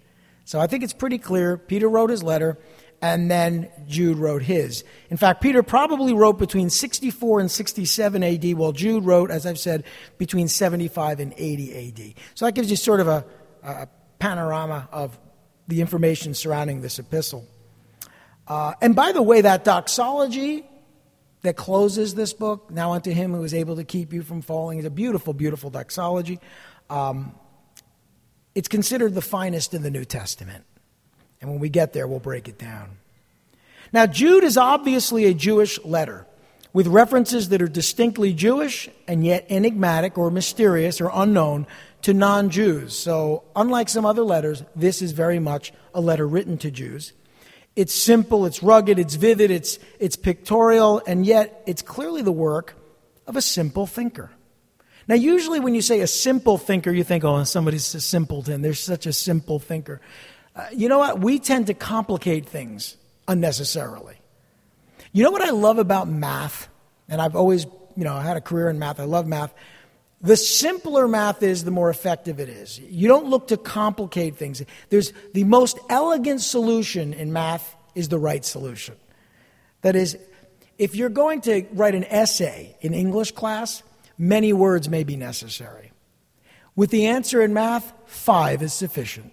[0.48, 1.58] So I think it's pretty clear.
[1.58, 2.56] Peter wrote his letter,
[3.02, 4.82] and then Jude wrote his.
[5.10, 9.58] In fact, Peter probably wrote between 64 and 67 AD, while Jude wrote, as I've
[9.58, 9.84] said,
[10.16, 12.14] between 75 and 80 AD.
[12.34, 13.26] So that gives you sort of a,
[13.62, 13.88] a
[14.20, 15.18] panorama of
[15.66, 17.46] the information surrounding this epistle.
[18.46, 20.64] Uh, and by the way, that doxology
[21.42, 24.78] that closes this book, now unto him who is able to keep you from falling,
[24.78, 26.40] is a beautiful, beautiful doxology.
[26.88, 27.34] Um,
[28.58, 30.64] it's considered the finest in the New Testament.
[31.40, 32.98] And when we get there, we'll break it down.
[33.92, 36.26] Now, Jude is obviously a Jewish letter
[36.72, 41.68] with references that are distinctly Jewish and yet enigmatic or mysterious or unknown
[42.02, 42.98] to non Jews.
[42.98, 47.12] So, unlike some other letters, this is very much a letter written to Jews.
[47.76, 52.74] It's simple, it's rugged, it's vivid, it's, it's pictorial, and yet it's clearly the work
[53.24, 54.32] of a simple thinker.
[55.08, 58.60] Now, usually when you say a simple thinker, you think, oh, somebody's a simpleton.
[58.60, 60.02] They're such a simple thinker.
[60.54, 61.20] Uh, you know what?
[61.20, 64.16] We tend to complicate things unnecessarily.
[65.12, 66.68] You know what I love about math?
[67.08, 67.64] And I've always,
[67.96, 69.00] you know, I had a career in math.
[69.00, 69.54] I love math.
[70.20, 72.78] The simpler math is, the more effective it is.
[72.78, 74.62] You don't look to complicate things.
[74.90, 78.96] There's the most elegant solution in math is the right solution.
[79.82, 80.18] That is,
[80.76, 83.82] if you're going to write an essay in English class,
[84.18, 85.92] many words may be necessary.
[86.76, 89.32] With the answer in math, five is sufficient.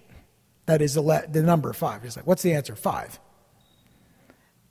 [0.65, 2.03] That is the, the number five.
[2.05, 2.75] It's like, what's the answer?
[2.75, 3.19] Five.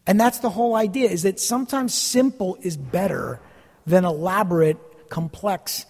[0.06, 3.40] And that's the whole idea is that sometimes simple is better
[3.86, 5.86] than elaborate, complex,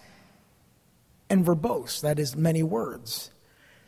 [1.29, 2.01] and verbose.
[2.01, 3.31] That is many words.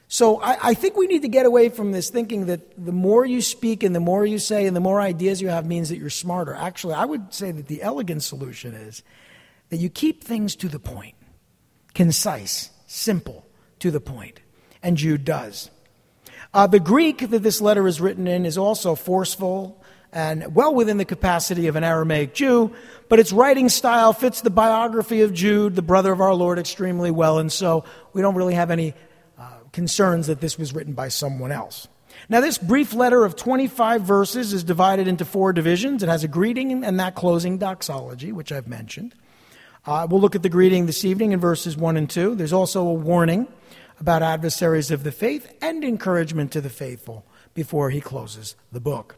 [0.10, 3.26] So I, I, think we need to get away from this thinking that the more
[3.26, 5.98] you speak and the more you say and the more ideas you have means that
[5.98, 6.54] you're smarter.
[6.54, 9.04] Actually, I would say that the elegant solution is
[9.70, 11.16] that you keep things to the point,
[11.94, 13.46] concise, simple,
[13.80, 14.40] to the point.
[14.82, 15.70] And Jude does.
[16.54, 20.98] Uh, the Greek that this letter is written in is also forceful and well within
[20.98, 22.74] the capacity of an Aramaic Jew,
[23.10, 27.12] but its writing style fits the biography of Jude, the brother of our Lord, extremely
[27.12, 28.94] well, and so we don't really have any
[29.38, 31.88] uh, concerns that this was written by someone else.
[32.30, 36.04] Now, this brief letter of 25 verses is divided into four divisions.
[36.04, 39.14] It has a greeting and that closing doxology, which I've mentioned.
[39.88, 42.36] Uh, we'll look at the greeting this evening in verses 1 and 2.
[42.36, 43.48] There's also a warning
[44.02, 49.16] about adversaries of the faith and encouragement to the faithful before he closes the book.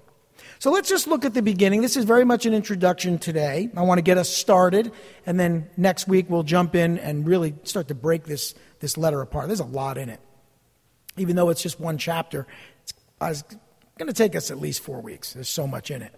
[0.59, 1.81] So let's just look at the beginning.
[1.81, 3.71] This is very much an introduction today.
[3.75, 4.91] I want to get us started,
[5.25, 9.21] and then next week we'll jump in and really start to break this, this letter
[9.21, 9.47] apart.
[9.47, 10.19] There's a lot in it.
[11.17, 12.45] Even though it's just one chapter,
[12.83, 13.57] it's, it's
[13.97, 15.33] going to take us at least four weeks.
[15.33, 16.13] There's so much in it.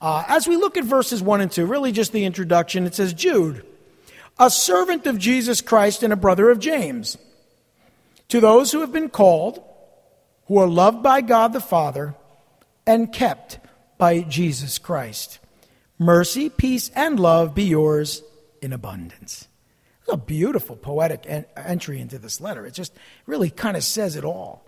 [0.00, 3.12] Uh, as we look at verses 1 and 2, really just the introduction, it says,
[3.12, 3.66] Jude,
[4.38, 7.16] a servant of Jesus Christ and a brother of James
[8.28, 9.62] to those who have been called,
[10.46, 12.14] who are loved by God the Father,
[12.86, 13.58] and kept
[13.96, 15.38] by Jesus Christ.
[15.98, 18.22] Mercy, peace, and love be yours
[18.62, 19.48] in abundance.
[20.02, 22.64] It's a beautiful poetic en- entry into this letter.
[22.64, 22.92] It just
[23.26, 24.64] really kind of says it all.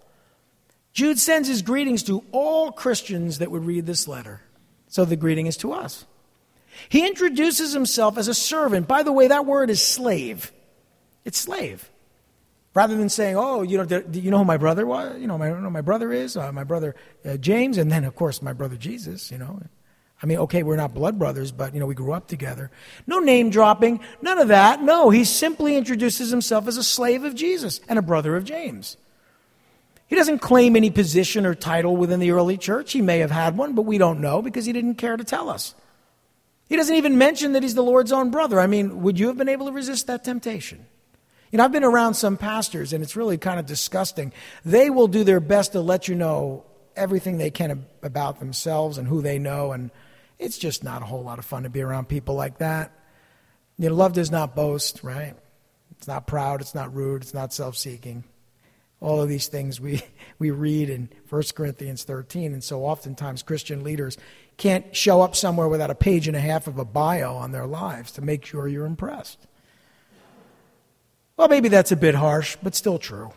[0.93, 4.43] Jude sends his greetings to all Christians that would read this letter.
[4.89, 6.05] So the greeting is to us.
[6.89, 8.89] He introduces himself as a servant.
[8.89, 10.53] By the way, that word is slave.
[11.25, 11.91] It's slave.
[12.73, 15.21] Rather than saying, "Oh, you know, you know who my brother was?
[15.21, 18.05] You know, my, you know, my brother is uh, my brother uh, James, and then
[18.05, 19.61] of course my brother Jesus." You know,
[20.23, 22.71] I mean, okay, we're not blood brothers, but you know, we grew up together.
[23.07, 24.83] No name dropping, none of that.
[24.83, 28.97] No, he simply introduces himself as a slave of Jesus and a brother of James.
[30.07, 32.93] He doesn't claim any position or title within the early church.
[32.93, 35.49] He may have had one, but we don't know because he didn't care to tell
[35.49, 35.75] us.
[36.71, 38.61] He doesn't even mention that he's the Lord's own brother.
[38.61, 40.87] I mean, would you have been able to resist that temptation?
[41.51, 44.33] You know, I've been around some pastors, and it's really kind of disgusting.
[44.65, 49.09] They will do their best to let you know everything they can about themselves and
[49.09, 49.91] who they know, and
[50.39, 52.93] it's just not a whole lot of fun to be around people like that.
[53.77, 55.35] You know, love does not boast, right?
[55.99, 58.23] It's not proud, it's not rude, it's not self seeking.
[59.01, 60.03] All of these things we,
[60.39, 64.17] we read in 1 Corinthians 13, and so oftentimes Christian leaders
[64.61, 67.67] can't show up somewhere without a page and a half of a bio on their
[67.67, 69.39] lives to make sure you're impressed.
[71.39, 73.33] Well, maybe that's a bit harsh, but still true.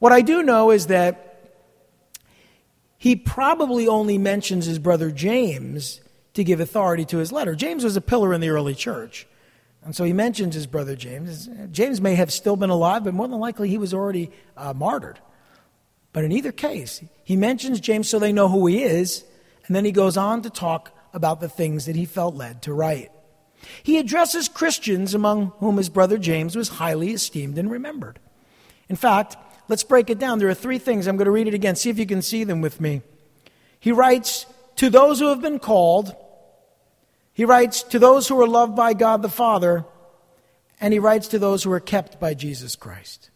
[0.00, 1.54] What I do know is that
[2.98, 6.00] he probably only mentions his brother James
[6.34, 7.54] to give authority to his letter.
[7.54, 9.28] James was a pillar in the early church.
[9.84, 11.48] And so he mentions his brother James.
[11.70, 15.20] James may have still been alive, but more than likely he was already uh, martyred.
[16.12, 19.24] But in either case, he mentions James so they know who he is,
[19.66, 22.72] and then he goes on to talk about the things that he felt led to
[22.72, 23.10] write.
[23.82, 28.18] He addresses Christians among whom his brother James was highly esteemed and remembered.
[28.88, 29.36] In fact,
[29.68, 30.38] let's break it down.
[30.38, 31.06] There are three things.
[31.06, 31.76] I'm going to read it again.
[31.76, 33.02] See if you can see them with me.
[33.78, 34.46] He writes,
[34.76, 36.14] To those who have been called,
[37.32, 39.84] he writes, To those who are loved by God the Father,
[40.80, 43.30] and he writes to those who are kept by Jesus Christ.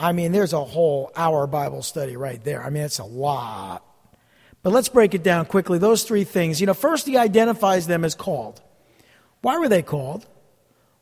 [0.00, 2.62] I mean, there's a whole hour Bible study right there.
[2.62, 3.84] I mean, it's a lot.
[4.62, 5.78] But let's break it down quickly.
[5.78, 6.60] Those three things.
[6.60, 8.60] You know, first, he identifies them as called.
[9.40, 10.26] Why were they called?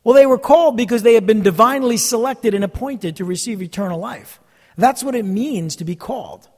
[0.05, 3.99] Well, they were called because they had been divinely selected and appointed to receive eternal
[3.99, 4.39] life.
[4.77, 6.49] That's what it means to be called.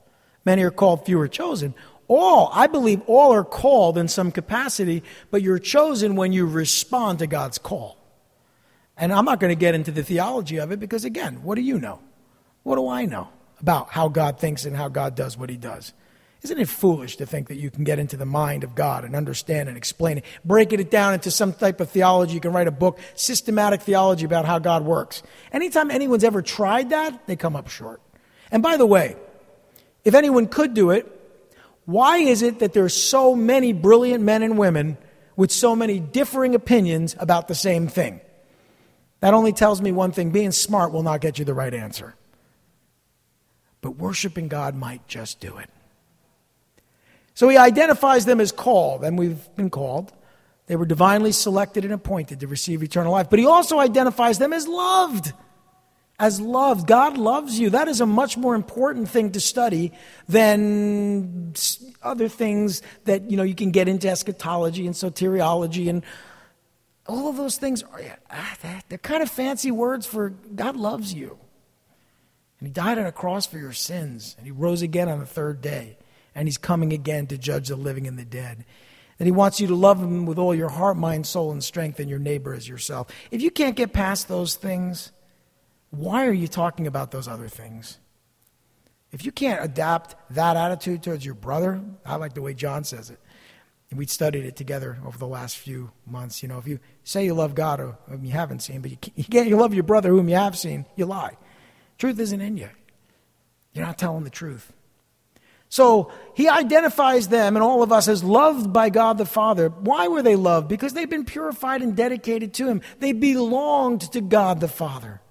[0.45, 1.73] Many are called, few are chosen.
[2.07, 7.19] All, I believe all are called in some capacity, but you're chosen when you respond
[7.19, 7.97] to God's call.
[8.97, 11.61] And I'm not going to get into the theology of it because, again, what do
[11.61, 11.99] you know?
[12.63, 15.93] What do I know about how God thinks and how God does what he does?
[16.41, 19.13] Isn't it foolish to think that you can get into the mind of God and
[19.13, 22.33] understand and explain it, breaking it down into some type of theology?
[22.33, 25.21] You can write a book, systematic theology about how God works.
[25.51, 28.01] Anytime anyone's ever tried that, they come up short.
[28.51, 29.17] And by the way,
[30.05, 31.15] if anyone could do it,
[31.85, 34.97] why is it that there's so many brilliant men and women
[35.35, 38.21] with so many differing opinions about the same thing?
[39.19, 42.15] That only tells me one thing being smart will not get you the right answer.
[43.81, 45.69] But worshiping God might just do it.
[47.39, 50.11] So he identifies them as called, and we've been called.
[50.67, 53.29] They were divinely selected and appointed to receive eternal life.
[53.29, 55.31] But he also identifies them as loved.
[56.19, 56.85] As loved.
[56.85, 57.69] God loves you.
[57.69, 59.93] That is a much more important thing to study
[60.27, 61.53] than
[62.03, 66.03] other things that, you know, you can get into eschatology and soteriology and
[67.07, 67.83] all of those things.
[67.83, 68.57] Are, ah,
[68.89, 71.39] they're kind of fancy words for God loves you.
[72.59, 75.25] And he died on a cross for your sins, and he rose again on the
[75.25, 75.98] third day
[76.35, 78.65] and he's coming again to judge the living and the dead.
[79.19, 81.99] And he wants you to love him with all your heart, mind, soul, and strength,
[81.99, 83.07] and your neighbor as yourself.
[83.31, 85.11] If you can't get past those things,
[85.89, 87.99] why are you talking about those other things?
[89.11, 93.09] If you can't adapt that attitude towards your brother, I like the way John says
[93.09, 93.19] it.
[93.89, 96.43] And we studied it together over the last few months.
[96.43, 99.47] You know, if you say you love God whom you haven't seen, but you can't,
[99.47, 101.37] you love your brother whom you have seen, you lie.
[101.97, 102.69] Truth isn't in you.
[103.73, 104.71] You're not telling the truth.
[105.71, 109.69] So he identifies them and all of us as loved by God the Father.
[109.69, 110.67] Why were they loved?
[110.67, 112.81] Because they've been purified and dedicated to him.
[112.99, 115.21] They belonged to God the Father,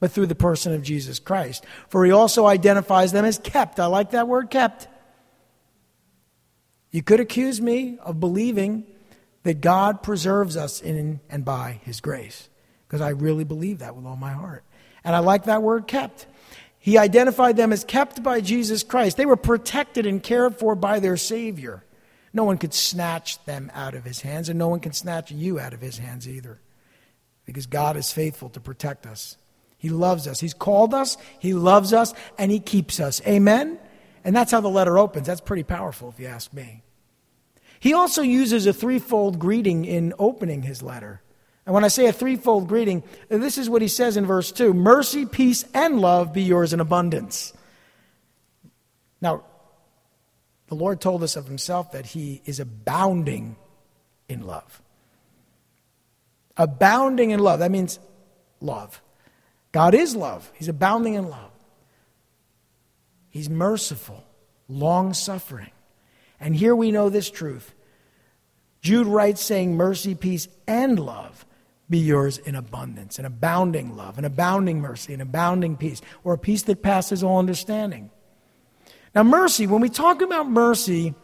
[0.00, 1.64] but through the person of Jesus Christ.
[1.88, 3.78] For he also identifies them as kept.
[3.78, 4.88] I like that word, kept.
[6.90, 8.86] You could accuse me of believing
[9.44, 12.48] that God preserves us in and by his grace,
[12.88, 14.64] because I really believe that with all my heart.
[15.04, 16.26] And I like that word, kept.
[16.86, 19.16] He identified them as kept by Jesus Christ.
[19.16, 21.82] They were protected and cared for by their Savior.
[22.32, 25.58] No one could snatch them out of his hands, and no one can snatch you
[25.58, 26.60] out of his hands either.
[27.44, 29.36] Because God is faithful to protect us.
[29.76, 30.38] He loves us.
[30.38, 33.20] He's called us, He loves us, and He keeps us.
[33.26, 33.80] Amen?
[34.22, 35.26] And that's how the letter opens.
[35.26, 36.84] That's pretty powerful, if you ask me.
[37.80, 41.20] He also uses a threefold greeting in opening his letter.
[41.66, 44.72] And when I say a threefold greeting, this is what he says in verse 2
[44.72, 47.52] Mercy, peace, and love be yours in abundance.
[49.20, 49.42] Now,
[50.68, 53.56] the Lord told us of himself that he is abounding
[54.28, 54.80] in love.
[56.56, 57.58] Abounding in love.
[57.58, 57.98] That means
[58.60, 59.02] love.
[59.72, 60.50] God is love.
[60.54, 61.50] He's abounding in love.
[63.28, 64.24] He's merciful,
[64.68, 65.72] long suffering.
[66.40, 67.74] And here we know this truth.
[68.80, 71.44] Jude writes saying mercy, peace, and love
[71.88, 76.38] be yours in abundance, an abounding love, an abounding mercy, an abounding peace, or a
[76.38, 78.10] peace that passes all understanding.
[79.14, 81.14] Now, mercy, when we talk about mercy,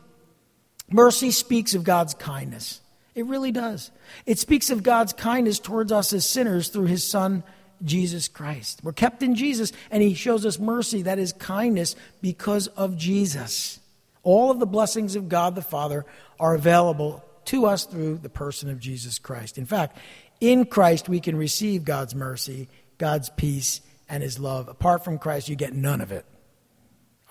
[0.90, 2.80] mercy speaks of God's kindness.
[3.14, 3.90] It really does.
[4.24, 7.42] It speaks of God's kindness towards us as sinners through his Son,
[7.84, 8.80] Jesus Christ.
[8.82, 13.80] We're kept in Jesus, and he shows us mercy, that is kindness, because of Jesus.
[14.22, 16.06] All of the blessings of God the Father
[16.38, 19.58] are available to us through the person of Jesus Christ.
[19.58, 19.98] In fact,
[20.42, 22.68] in Christ, we can receive God's mercy,
[22.98, 24.66] God's peace, and His love.
[24.68, 26.26] Apart from Christ, you get none of it.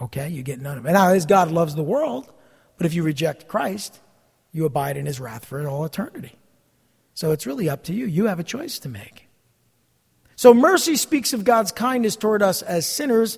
[0.02, 0.30] Okay?
[0.30, 0.94] You get none of it.
[0.94, 2.32] Now, as God loves the world,
[2.78, 4.00] but if you reject Christ,
[4.54, 6.38] you abide in His wrath for all eternity.
[7.14, 8.06] So it's really up to you.
[8.06, 9.28] You have a choice to make.
[10.38, 13.38] So mercy speaks of God's kindness toward us as sinners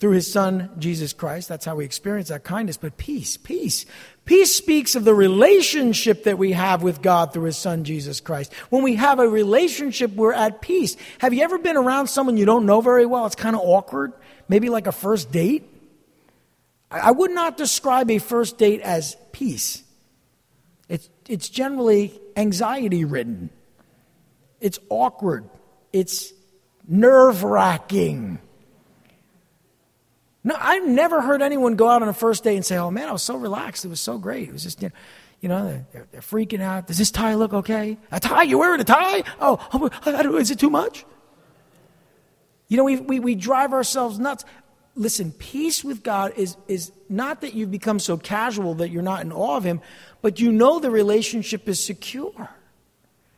[0.00, 1.48] through his son, Jesus Christ.
[1.48, 2.76] That's how we experience that kindness.
[2.76, 3.86] But peace, peace.
[4.24, 8.52] Peace speaks of the relationship that we have with God through his son, Jesus Christ.
[8.70, 10.96] When we have a relationship, we're at peace.
[11.18, 13.26] Have you ever been around someone you don't know very well?
[13.26, 14.12] It's kind of awkward.
[14.48, 15.68] Maybe like a first date.
[16.92, 19.82] I would not describe a first date as peace.
[20.88, 23.50] it's it's generally anxiety ridden,
[24.60, 25.48] it's awkward,
[25.92, 26.32] it's
[26.86, 28.38] nerve wracking.
[30.44, 33.08] No, I've never heard anyone go out on a first date and say, "Oh man,
[33.08, 33.84] I was so relaxed.
[33.84, 34.48] It was so great.
[34.48, 36.86] It was just, you know, they're, they're freaking out.
[36.86, 37.98] Does this tie look okay?
[38.10, 38.42] A tie?
[38.42, 39.22] You're wearing a tie?
[39.40, 39.58] Oh,
[40.06, 41.04] oh is it too much?
[42.68, 44.44] You know, we, we, we drive ourselves nuts.
[44.94, 49.22] Listen, peace with God is, is not that you've become so casual that you're not
[49.22, 49.80] in awe of Him,
[50.22, 52.50] but you know the relationship is secure.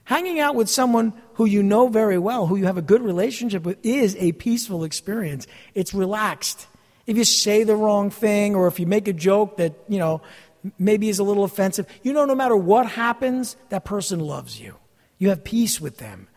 [0.04, 3.64] Hanging out with someone who you know very well, who you have a good relationship
[3.64, 5.46] with, is a peaceful experience.
[5.74, 6.66] It's relaxed
[7.06, 10.22] if you say the wrong thing or if you make a joke that, you know,
[10.78, 14.76] maybe is a little offensive, you know, no matter what happens, that person loves you.
[15.18, 16.28] You have peace with them.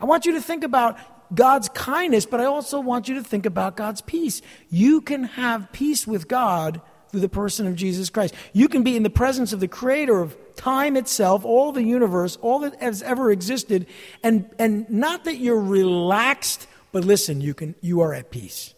[0.00, 0.98] I want you to think about
[1.34, 4.42] God's kindness, but I also want you to think about God's peace.
[4.68, 8.34] You can have peace with God through the person of Jesus Christ.
[8.52, 12.36] You can be in the presence of the creator of time itself, all the universe,
[12.40, 13.86] all that has ever existed,
[14.22, 18.74] and, and not that you're relaxed, but listen, you, can, you are at peace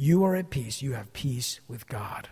[0.00, 0.80] you are at peace.
[0.80, 2.30] You have peace with God.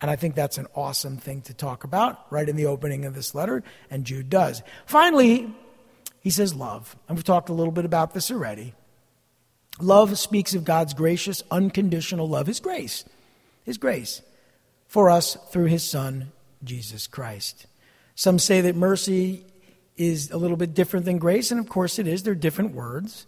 [0.00, 3.14] And I think that's an awesome thing to talk about right in the opening of
[3.16, 4.62] this letter, and Jude does.
[4.86, 5.52] Finally,
[6.20, 6.94] he says love.
[7.08, 8.74] And we've talked a little bit about this already.
[9.80, 13.04] Love speaks of God's gracious, unconditional love, His grace,
[13.64, 14.22] His grace
[14.86, 16.30] for us through His Son,
[16.62, 17.66] Jesus Christ.
[18.14, 19.44] Some say that mercy
[19.96, 22.22] is a little bit different than grace, and of course it is.
[22.22, 23.26] They're different words.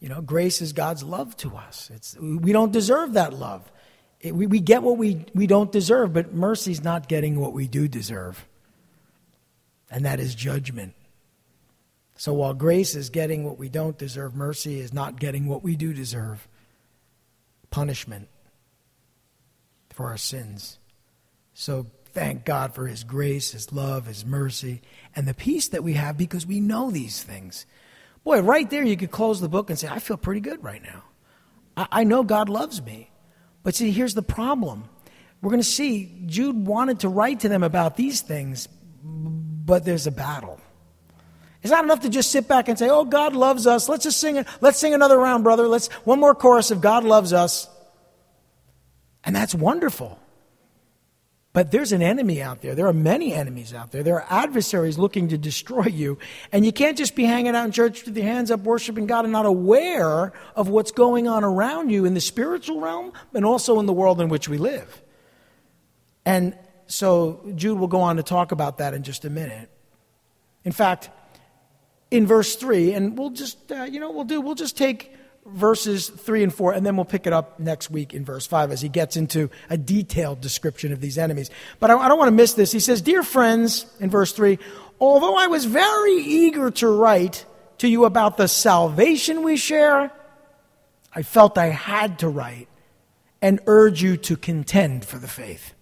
[0.00, 1.90] You know, grace is God's love to us.
[1.94, 3.70] It's, we don't deserve that love.
[4.18, 7.68] It, we, we get what we, we don't deserve, but mercy's not getting what we
[7.68, 8.46] do deserve.
[9.90, 10.94] And that is judgment.
[12.16, 15.76] So while grace is getting what we don't deserve, mercy is not getting what we
[15.76, 16.46] do deserve
[17.70, 18.28] punishment
[19.90, 20.78] for our sins.
[21.54, 24.82] So thank God for His grace, His love, His mercy,
[25.14, 27.66] and the peace that we have because we know these things.
[28.24, 30.82] Boy, right there, you could close the book and say, I feel pretty good right
[30.82, 31.04] now.
[31.76, 33.10] I, I know God loves me.
[33.62, 34.84] But see, here's the problem.
[35.42, 38.68] We're going to see Jude wanted to write to them about these things,
[39.02, 40.60] but there's a battle.
[41.62, 43.88] It's not enough to just sit back and say, "Oh, God loves us.
[43.88, 44.46] Let's just sing it.
[44.60, 45.68] Let's sing another round, brother.
[45.68, 47.68] Let's one more chorus of God loves us."
[49.24, 50.18] And that's wonderful.
[51.52, 52.76] But there's an enemy out there.
[52.76, 54.04] There are many enemies out there.
[54.04, 56.18] There are adversaries looking to destroy you.
[56.52, 59.24] And you can't just be hanging out in church with your hands up, worshiping God,
[59.24, 63.80] and not aware of what's going on around you in the spiritual realm and also
[63.80, 65.02] in the world in which we live.
[66.24, 69.68] And so Jude will go on to talk about that in just a minute.
[70.64, 71.10] In fact,
[72.12, 75.16] in verse 3, and we'll just, uh, you know, we'll do, we'll just take
[75.46, 78.70] verses 3 and 4, and then we'll pick it up next week in verse 5
[78.70, 81.50] as he gets into a detailed description of these enemies.
[81.78, 82.72] But I, I don't want to miss this.
[82.72, 84.58] He says, Dear friends, in verse 3,
[85.00, 87.44] although I was very eager to write
[87.78, 90.12] to you about the salvation we share,
[91.12, 92.68] I felt I had to write
[93.42, 95.74] and urge you to contend for the faith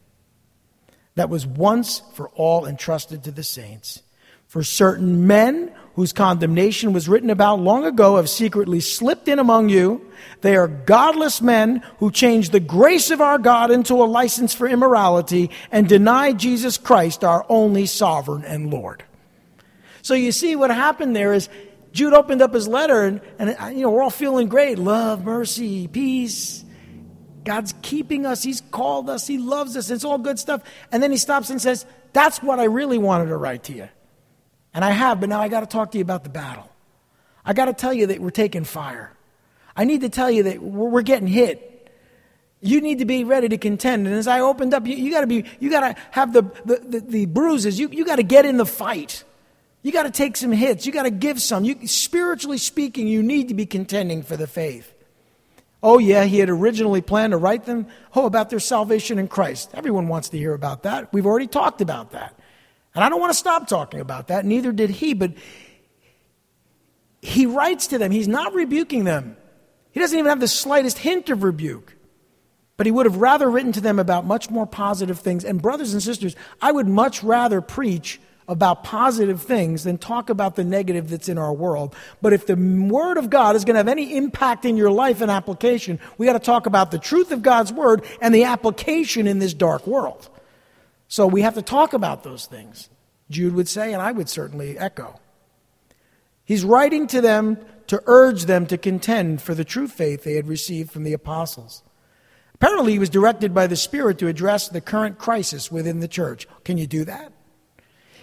[1.16, 4.02] that was once for all entrusted to the saints.
[4.49, 9.68] For certain men whose condemnation was written about long ago have secretly slipped in among
[9.68, 10.11] you.
[10.40, 14.66] They are godless men who change the grace of our God into a license for
[14.66, 19.05] immorality and deny Jesus Christ, our only sovereign and Lord.
[20.01, 21.51] So you see what happened there is
[21.92, 24.78] Jude opened up his letter and, and uh, you know, we're all feeling great.
[24.78, 26.64] Love, mercy, peace.
[27.44, 28.42] God's keeping us.
[28.42, 29.26] He's called us.
[29.26, 29.90] He loves us.
[29.90, 30.62] It's all good stuff.
[30.92, 33.88] And then he stops and says, that's what I really wanted to write to you.
[34.79, 36.70] And I have, but now I got to talk to you about the battle.
[37.45, 39.11] I got to tell you that we're taking fire.
[39.74, 41.91] I need to tell you that we're, getting hit.
[42.61, 44.07] You need to be ready to contend.
[44.07, 46.43] And as I opened up, you, you got to be, you got to have the,
[46.64, 47.81] the, the, the bruises.
[47.81, 49.24] You, you got to get in the fight.
[49.83, 50.87] You got to take some hits.
[50.87, 51.64] You got to give some.
[51.64, 54.95] You, spiritually speaking, you need to be contending for the faith.
[55.83, 59.70] Oh, yeah, he had originally planned to write them, oh, about their salvation in Christ.
[59.74, 61.12] Everyone wants to hear about that.
[61.12, 62.38] We've already talked about that.
[62.99, 65.30] And I don't want to stop talking about that, neither did he, but
[67.22, 68.11] he writes to them.
[68.11, 69.36] He's not rebuking them.
[69.92, 71.94] He doesn't even have the slightest hint of rebuke.
[72.76, 75.44] But he would have rather written to them about much more positive things.
[75.44, 80.57] And, brothers and sisters, I would much rather preach about positive things than talk about
[80.57, 81.94] the negative that's in our world.
[82.20, 85.20] But if the Word of God is going to have any impact in your life
[85.20, 89.28] and application, we got to talk about the truth of God's Word and the application
[89.28, 90.28] in this dark world.
[91.09, 92.90] So we have to talk about those things,
[93.30, 95.18] Jude would say, and I would certainly echo.
[96.44, 100.46] He's writing to them to urge them to contend for the true faith they had
[100.46, 101.82] received from the apostles.
[102.54, 106.46] Apparently, he was directed by the Spirit to address the current crisis within the church.
[106.64, 107.32] Can you do that?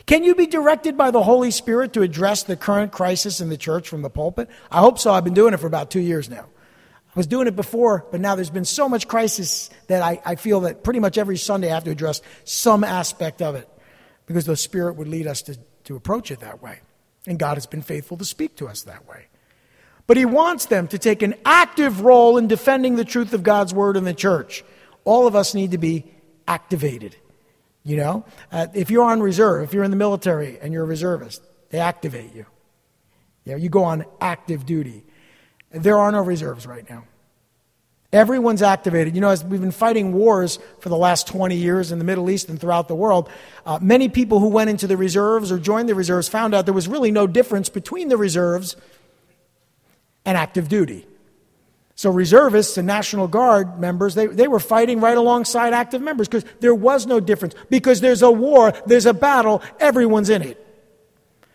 [0.06, 3.58] Can you be directed by the Holy Spirit to address the current crisis in the
[3.58, 4.50] church from the pulpit?
[4.70, 5.12] I hope so.
[5.12, 6.46] I've been doing it for about two years now.
[7.16, 10.36] I was doing it before, but now there's been so much crisis that I, I
[10.36, 13.70] feel that pretty much every Sunday I have to address some aspect of it
[14.26, 16.80] because the Spirit would lead us to, to approach it that way.
[17.26, 19.28] And God has been faithful to speak to us that way.
[20.08, 23.74] But He wants them to take an active role in defending the truth of God's
[23.74, 24.66] Word in the church.
[25.06, 26.12] All of us need to be
[26.48, 27.16] activated.
[27.84, 30.88] You know, uh, if you're on reserve, if you're in the military and you're a
[30.88, 32.46] reservist, they activate you.
[33.46, 35.06] You, know, you go on active duty.
[35.72, 37.06] There are no reserves right now.
[38.14, 39.14] Everyone's activated.
[39.14, 42.30] You know, as we've been fighting wars for the last 20 years in the Middle
[42.30, 43.30] East and throughout the world,
[43.66, 46.74] uh, many people who went into the reserves or joined the reserves found out there
[46.74, 48.78] was really no difference between the reserves
[50.24, 51.06] and active duty.
[51.96, 56.46] So reservists and National Guard members, they, they were fighting right alongside active members because
[56.60, 57.56] there was no difference.
[57.70, 60.62] Because there's a war, there's a battle, everyone's in it.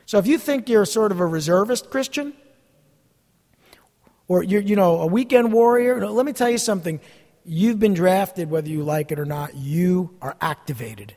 [0.07, 2.33] So if you think you're sort of a reservist Christian,
[4.31, 7.01] or you're, you know, a weekend warrior, let me tell you something.
[7.45, 11.15] You've been drafted, whether you like it or not, you are activated.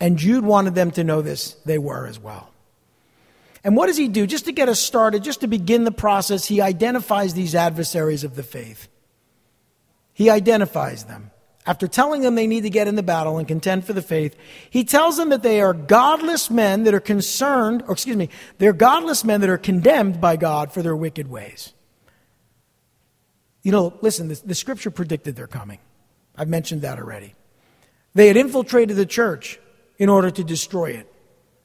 [0.00, 1.56] And Jude wanted them to know this.
[1.66, 2.50] They were as well.
[3.64, 4.26] And what does he do?
[4.26, 8.34] Just to get us started, just to begin the process, he identifies these adversaries of
[8.34, 8.88] the faith.
[10.14, 11.32] He identifies them.
[11.66, 14.34] After telling them they need to get in the battle and contend for the faith,
[14.70, 18.72] he tells them that they are godless men that are concerned, or excuse me, they're
[18.72, 21.73] godless men that are condemned by God for their wicked ways.
[23.64, 25.78] You know, listen, the, the scripture predicted their coming.
[26.36, 27.34] I've mentioned that already.
[28.12, 29.58] They had infiltrated the church
[29.98, 31.10] in order to destroy it.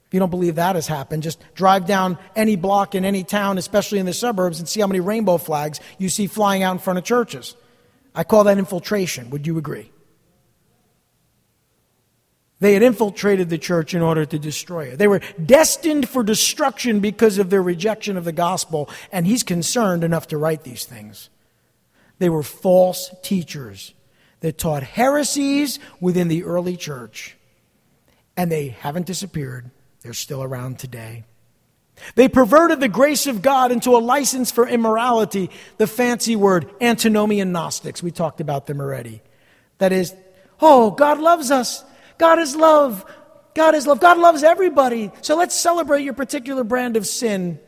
[0.08, 3.60] If you don't believe that has happened, just drive down any block in any town,
[3.60, 6.80] especially in the suburbs, and see how many rainbow flags you see flying out in
[6.80, 7.56] front of churches.
[8.16, 9.30] I call that infiltration.
[9.30, 9.92] Would you agree?
[12.60, 14.98] They had infiltrated the church in order to destroy it.
[14.98, 20.04] They were destined for destruction because of their rejection of the gospel, and he's concerned
[20.04, 21.30] enough to write these things.
[22.20, 23.94] They were false teachers
[24.42, 27.36] that taught heresies within the early church,
[28.38, 29.72] and they haven't disappeared.
[30.02, 31.24] They're still around today.
[32.16, 37.52] They perverted the grace of God into a license for immorality, the fancy word antinomian
[37.52, 38.02] Gnostics.
[38.02, 39.22] We talked about them already.
[39.80, 40.14] That is,
[40.62, 41.84] oh, God loves us.
[42.18, 43.06] God is love.
[43.54, 44.00] God is love.
[44.00, 45.12] God loves everybody.
[45.22, 47.60] So let's celebrate your particular brand of sin.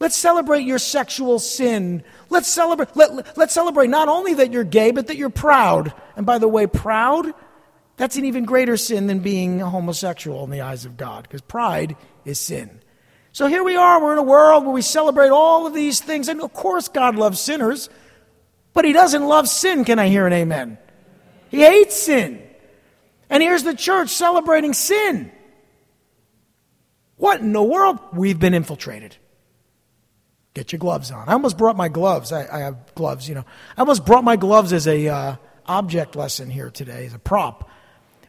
[0.00, 2.02] Let's celebrate your sexual sin.
[2.28, 5.94] Let's celebrate, let, let's celebrate not only that you're gay, but that you're proud.
[6.16, 7.32] And by the way, proud
[7.96, 11.96] that's an even greater sin than being homosexual in the eyes of God, because pride
[12.24, 12.80] is sin.
[13.32, 16.28] So here we are, we're in a world where we celebrate all of these things.
[16.28, 17.88] And of course, God loves sinners,
[18.72, 19.84] but He doesn't love sin.
[19.84, 20.78] Can I hear an amen?
[21.50, 22.42] He hates sin.
[23.30, 25.32] And here's the church celebrating sin.
[27.16, 27.98] What in the world?
[28.12, 29.16] We've been infiltrated.
[30.54, 31.28] Get your gloves on.
[31.28, 32.32] I almost brought my gloves.
[32.32, 33.44] I, I have gloves, you know.
[33.76, 35.36] I almost brought my gloves as a uh,
[35.66, 37.68] object lesson here today, as a prop.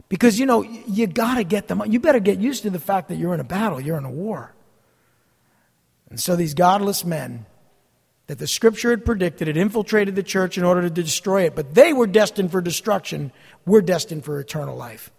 [0.08, 1.82] Because, you know, you got to get them.
[1.86, 4.10] You better get used to the fact that you're in a battle, you're in a
[4.10, 4.54] war.
[6.10, 7.46] And so these godless men
[8.26, 11.74] that the scripture had predicted had infiltrated the church in order to destroy it, but
[11.74, 13.32] they were destined for destruction.
[13.64, 15.10] We're destined for eternal life.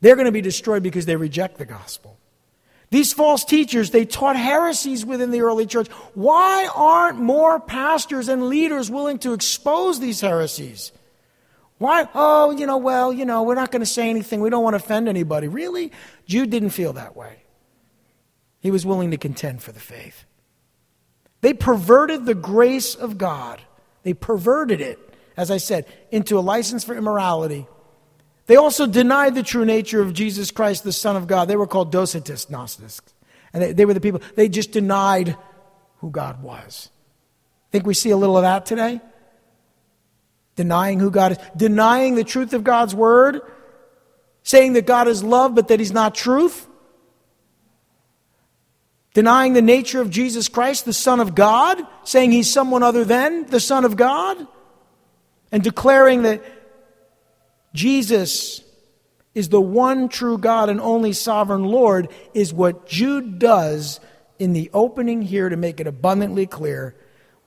[0.00, 2.15] They're going to be destroyed because they reject the gospel.
[2.96, 5.86] These false teachers, they taught heresies within the early church.
[6.14, 10.92] Why aren't more pastors and leaders willing to expose these heresies?
[11.76, 12.08] Why?
[12.14, 14.40] Oh, you know, well, you know, we're not going to say anything.
[14.40, 15.46] We don't want to offend anybody.
[15.46, 15.92] Really?
[16.24, 17.42] Jude didn't feel that way.
[18.60, 20.24] He was willing to contend for the faith.
[21.42, 23.60] They perverted the grace of God.
[24.04, 24.98] They perverted it,
[25.36, 27.66] as I said, into a license for immorality.
[28.46, 31.48] They also denied the true nature of Jesus Christ, the Son of God.
[31.48, 33.00] They were called Docetists, Gnostics.
[33.52, 35.36] And they, they were the people, they just denied
[35.98, 36.90] who God was.
[37.72, 39.00] Think we see a little of that today?
[40.56, 43.40] denying who God is, denying the truth of God's word,
[44.42, 46.66] saying that God is love but that he's not truth,
[49.14, 53.46] denying the nature of Jesus Christ, the Son of God, saying he's someone other than
[53.46, 54.46] the Son of God,
[55.52, 56.42] and declaring that
[57.76, 58.62] Jesus
[59.34, 64.00] is the one true God and only sovereign Lord, is what Jude does
[64.38, 66.96] in the opening here to make it abundantly clear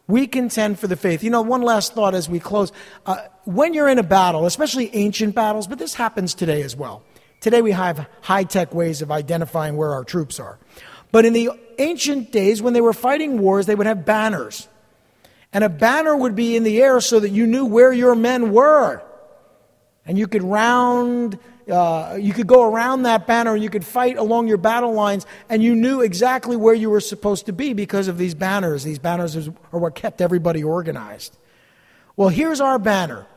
[0.10, 1.24] we contend for the faith.
[1.24, 2.72] You know, one last thought as we close.
[3.06, 7.04] Uh, when you're in a battle, especially ancient battles, but this happens today as well.
[7.42, 10.58] Today we have high tech ways of identifying where our troops are.
[11.12, 14.68] But in the ancient days, when they were fighting wars, they would have banners.
[15.54, 18.52] And a banner would be in the air so that you knew where your men
[18.52, 19.04] were.
[20.10, 21.38] And you could round
[21.70, 25.28] uh, you could go around that banner, and you could fight along your battle lines,
[25.50, 28.84] and you knew exactly where you were supposed to be because of these banners.
[28.84, 31.38] These banners are what kept everybody organized.
[32.16, 33.28] Well, here's our banner.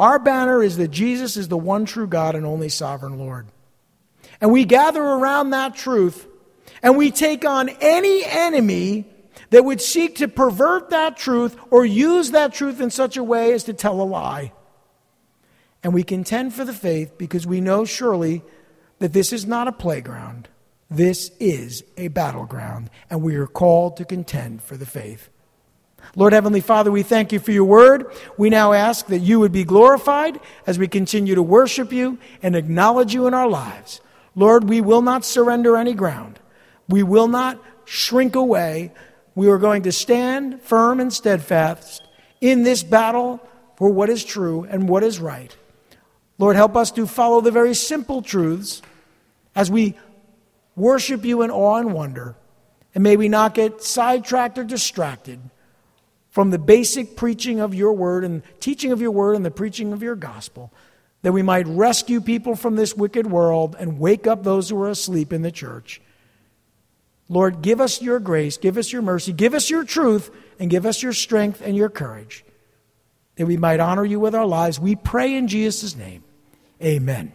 [0.00, 3.46] Our banner is that Jesus is the one true God and only sovereign Lord.
[4.40, 6.26] And we gather around that truth
[6.82, 9.04] and we take on any enemy
[9.50, 13.52] that would seek to pervert that truth or use that truth in such a way
[13.52, 14.52] as to tell a lie.
[15.84, 18.42] And we contend for the faith because we know surely
[18.98, 20.48] that this is not a playground.
[20.90, 25.28] This is a battleground, and we are called to contend for the faith.
[26.16, 28.06] Lord Heavenly Father, we thank you for your word.
[28.38, 32.56] We now ask that you would be glorified as we continue to worship you and
[32.56, 34.00] acknowledge you in our lives.
[34.34, 36.38] Lord, we will not surrender any ground.
[36.88, 38.92] We will not shrink away.
[39.34, 42.02] We are going to stand firm and steadfast
[42.40, 43.40] in this battle
[43.76, 45.56] for what is true and what is right.
[46.38, 48.82] Lord, help us to follow the very simple truths
[49.54, 49.96] as we
[50.76, 52.36] worship you in awe and wonder.
[52.94, 55.40] And may we not get sidetracked or distracted
[56.30, 59.92] from the basic preaching of your word and teaching of your word and the preaching
[59.92, 60.72] of your gospel,
[61.22, 64.88] that we might rescue people from this wicked world and wake up those who are
[64.88, 66.00] asleep in the church.
[67.28, 70.84] Lord, give us your grace, give us your mercy, give us your truth, and give
[70.84, 72.44] us your strength and your courage,
[73.36, 74.80] that we might honor you with our lives.
[74.80, 76.23] We pray in Jesus' name.
[76.84, 77.32] Amen.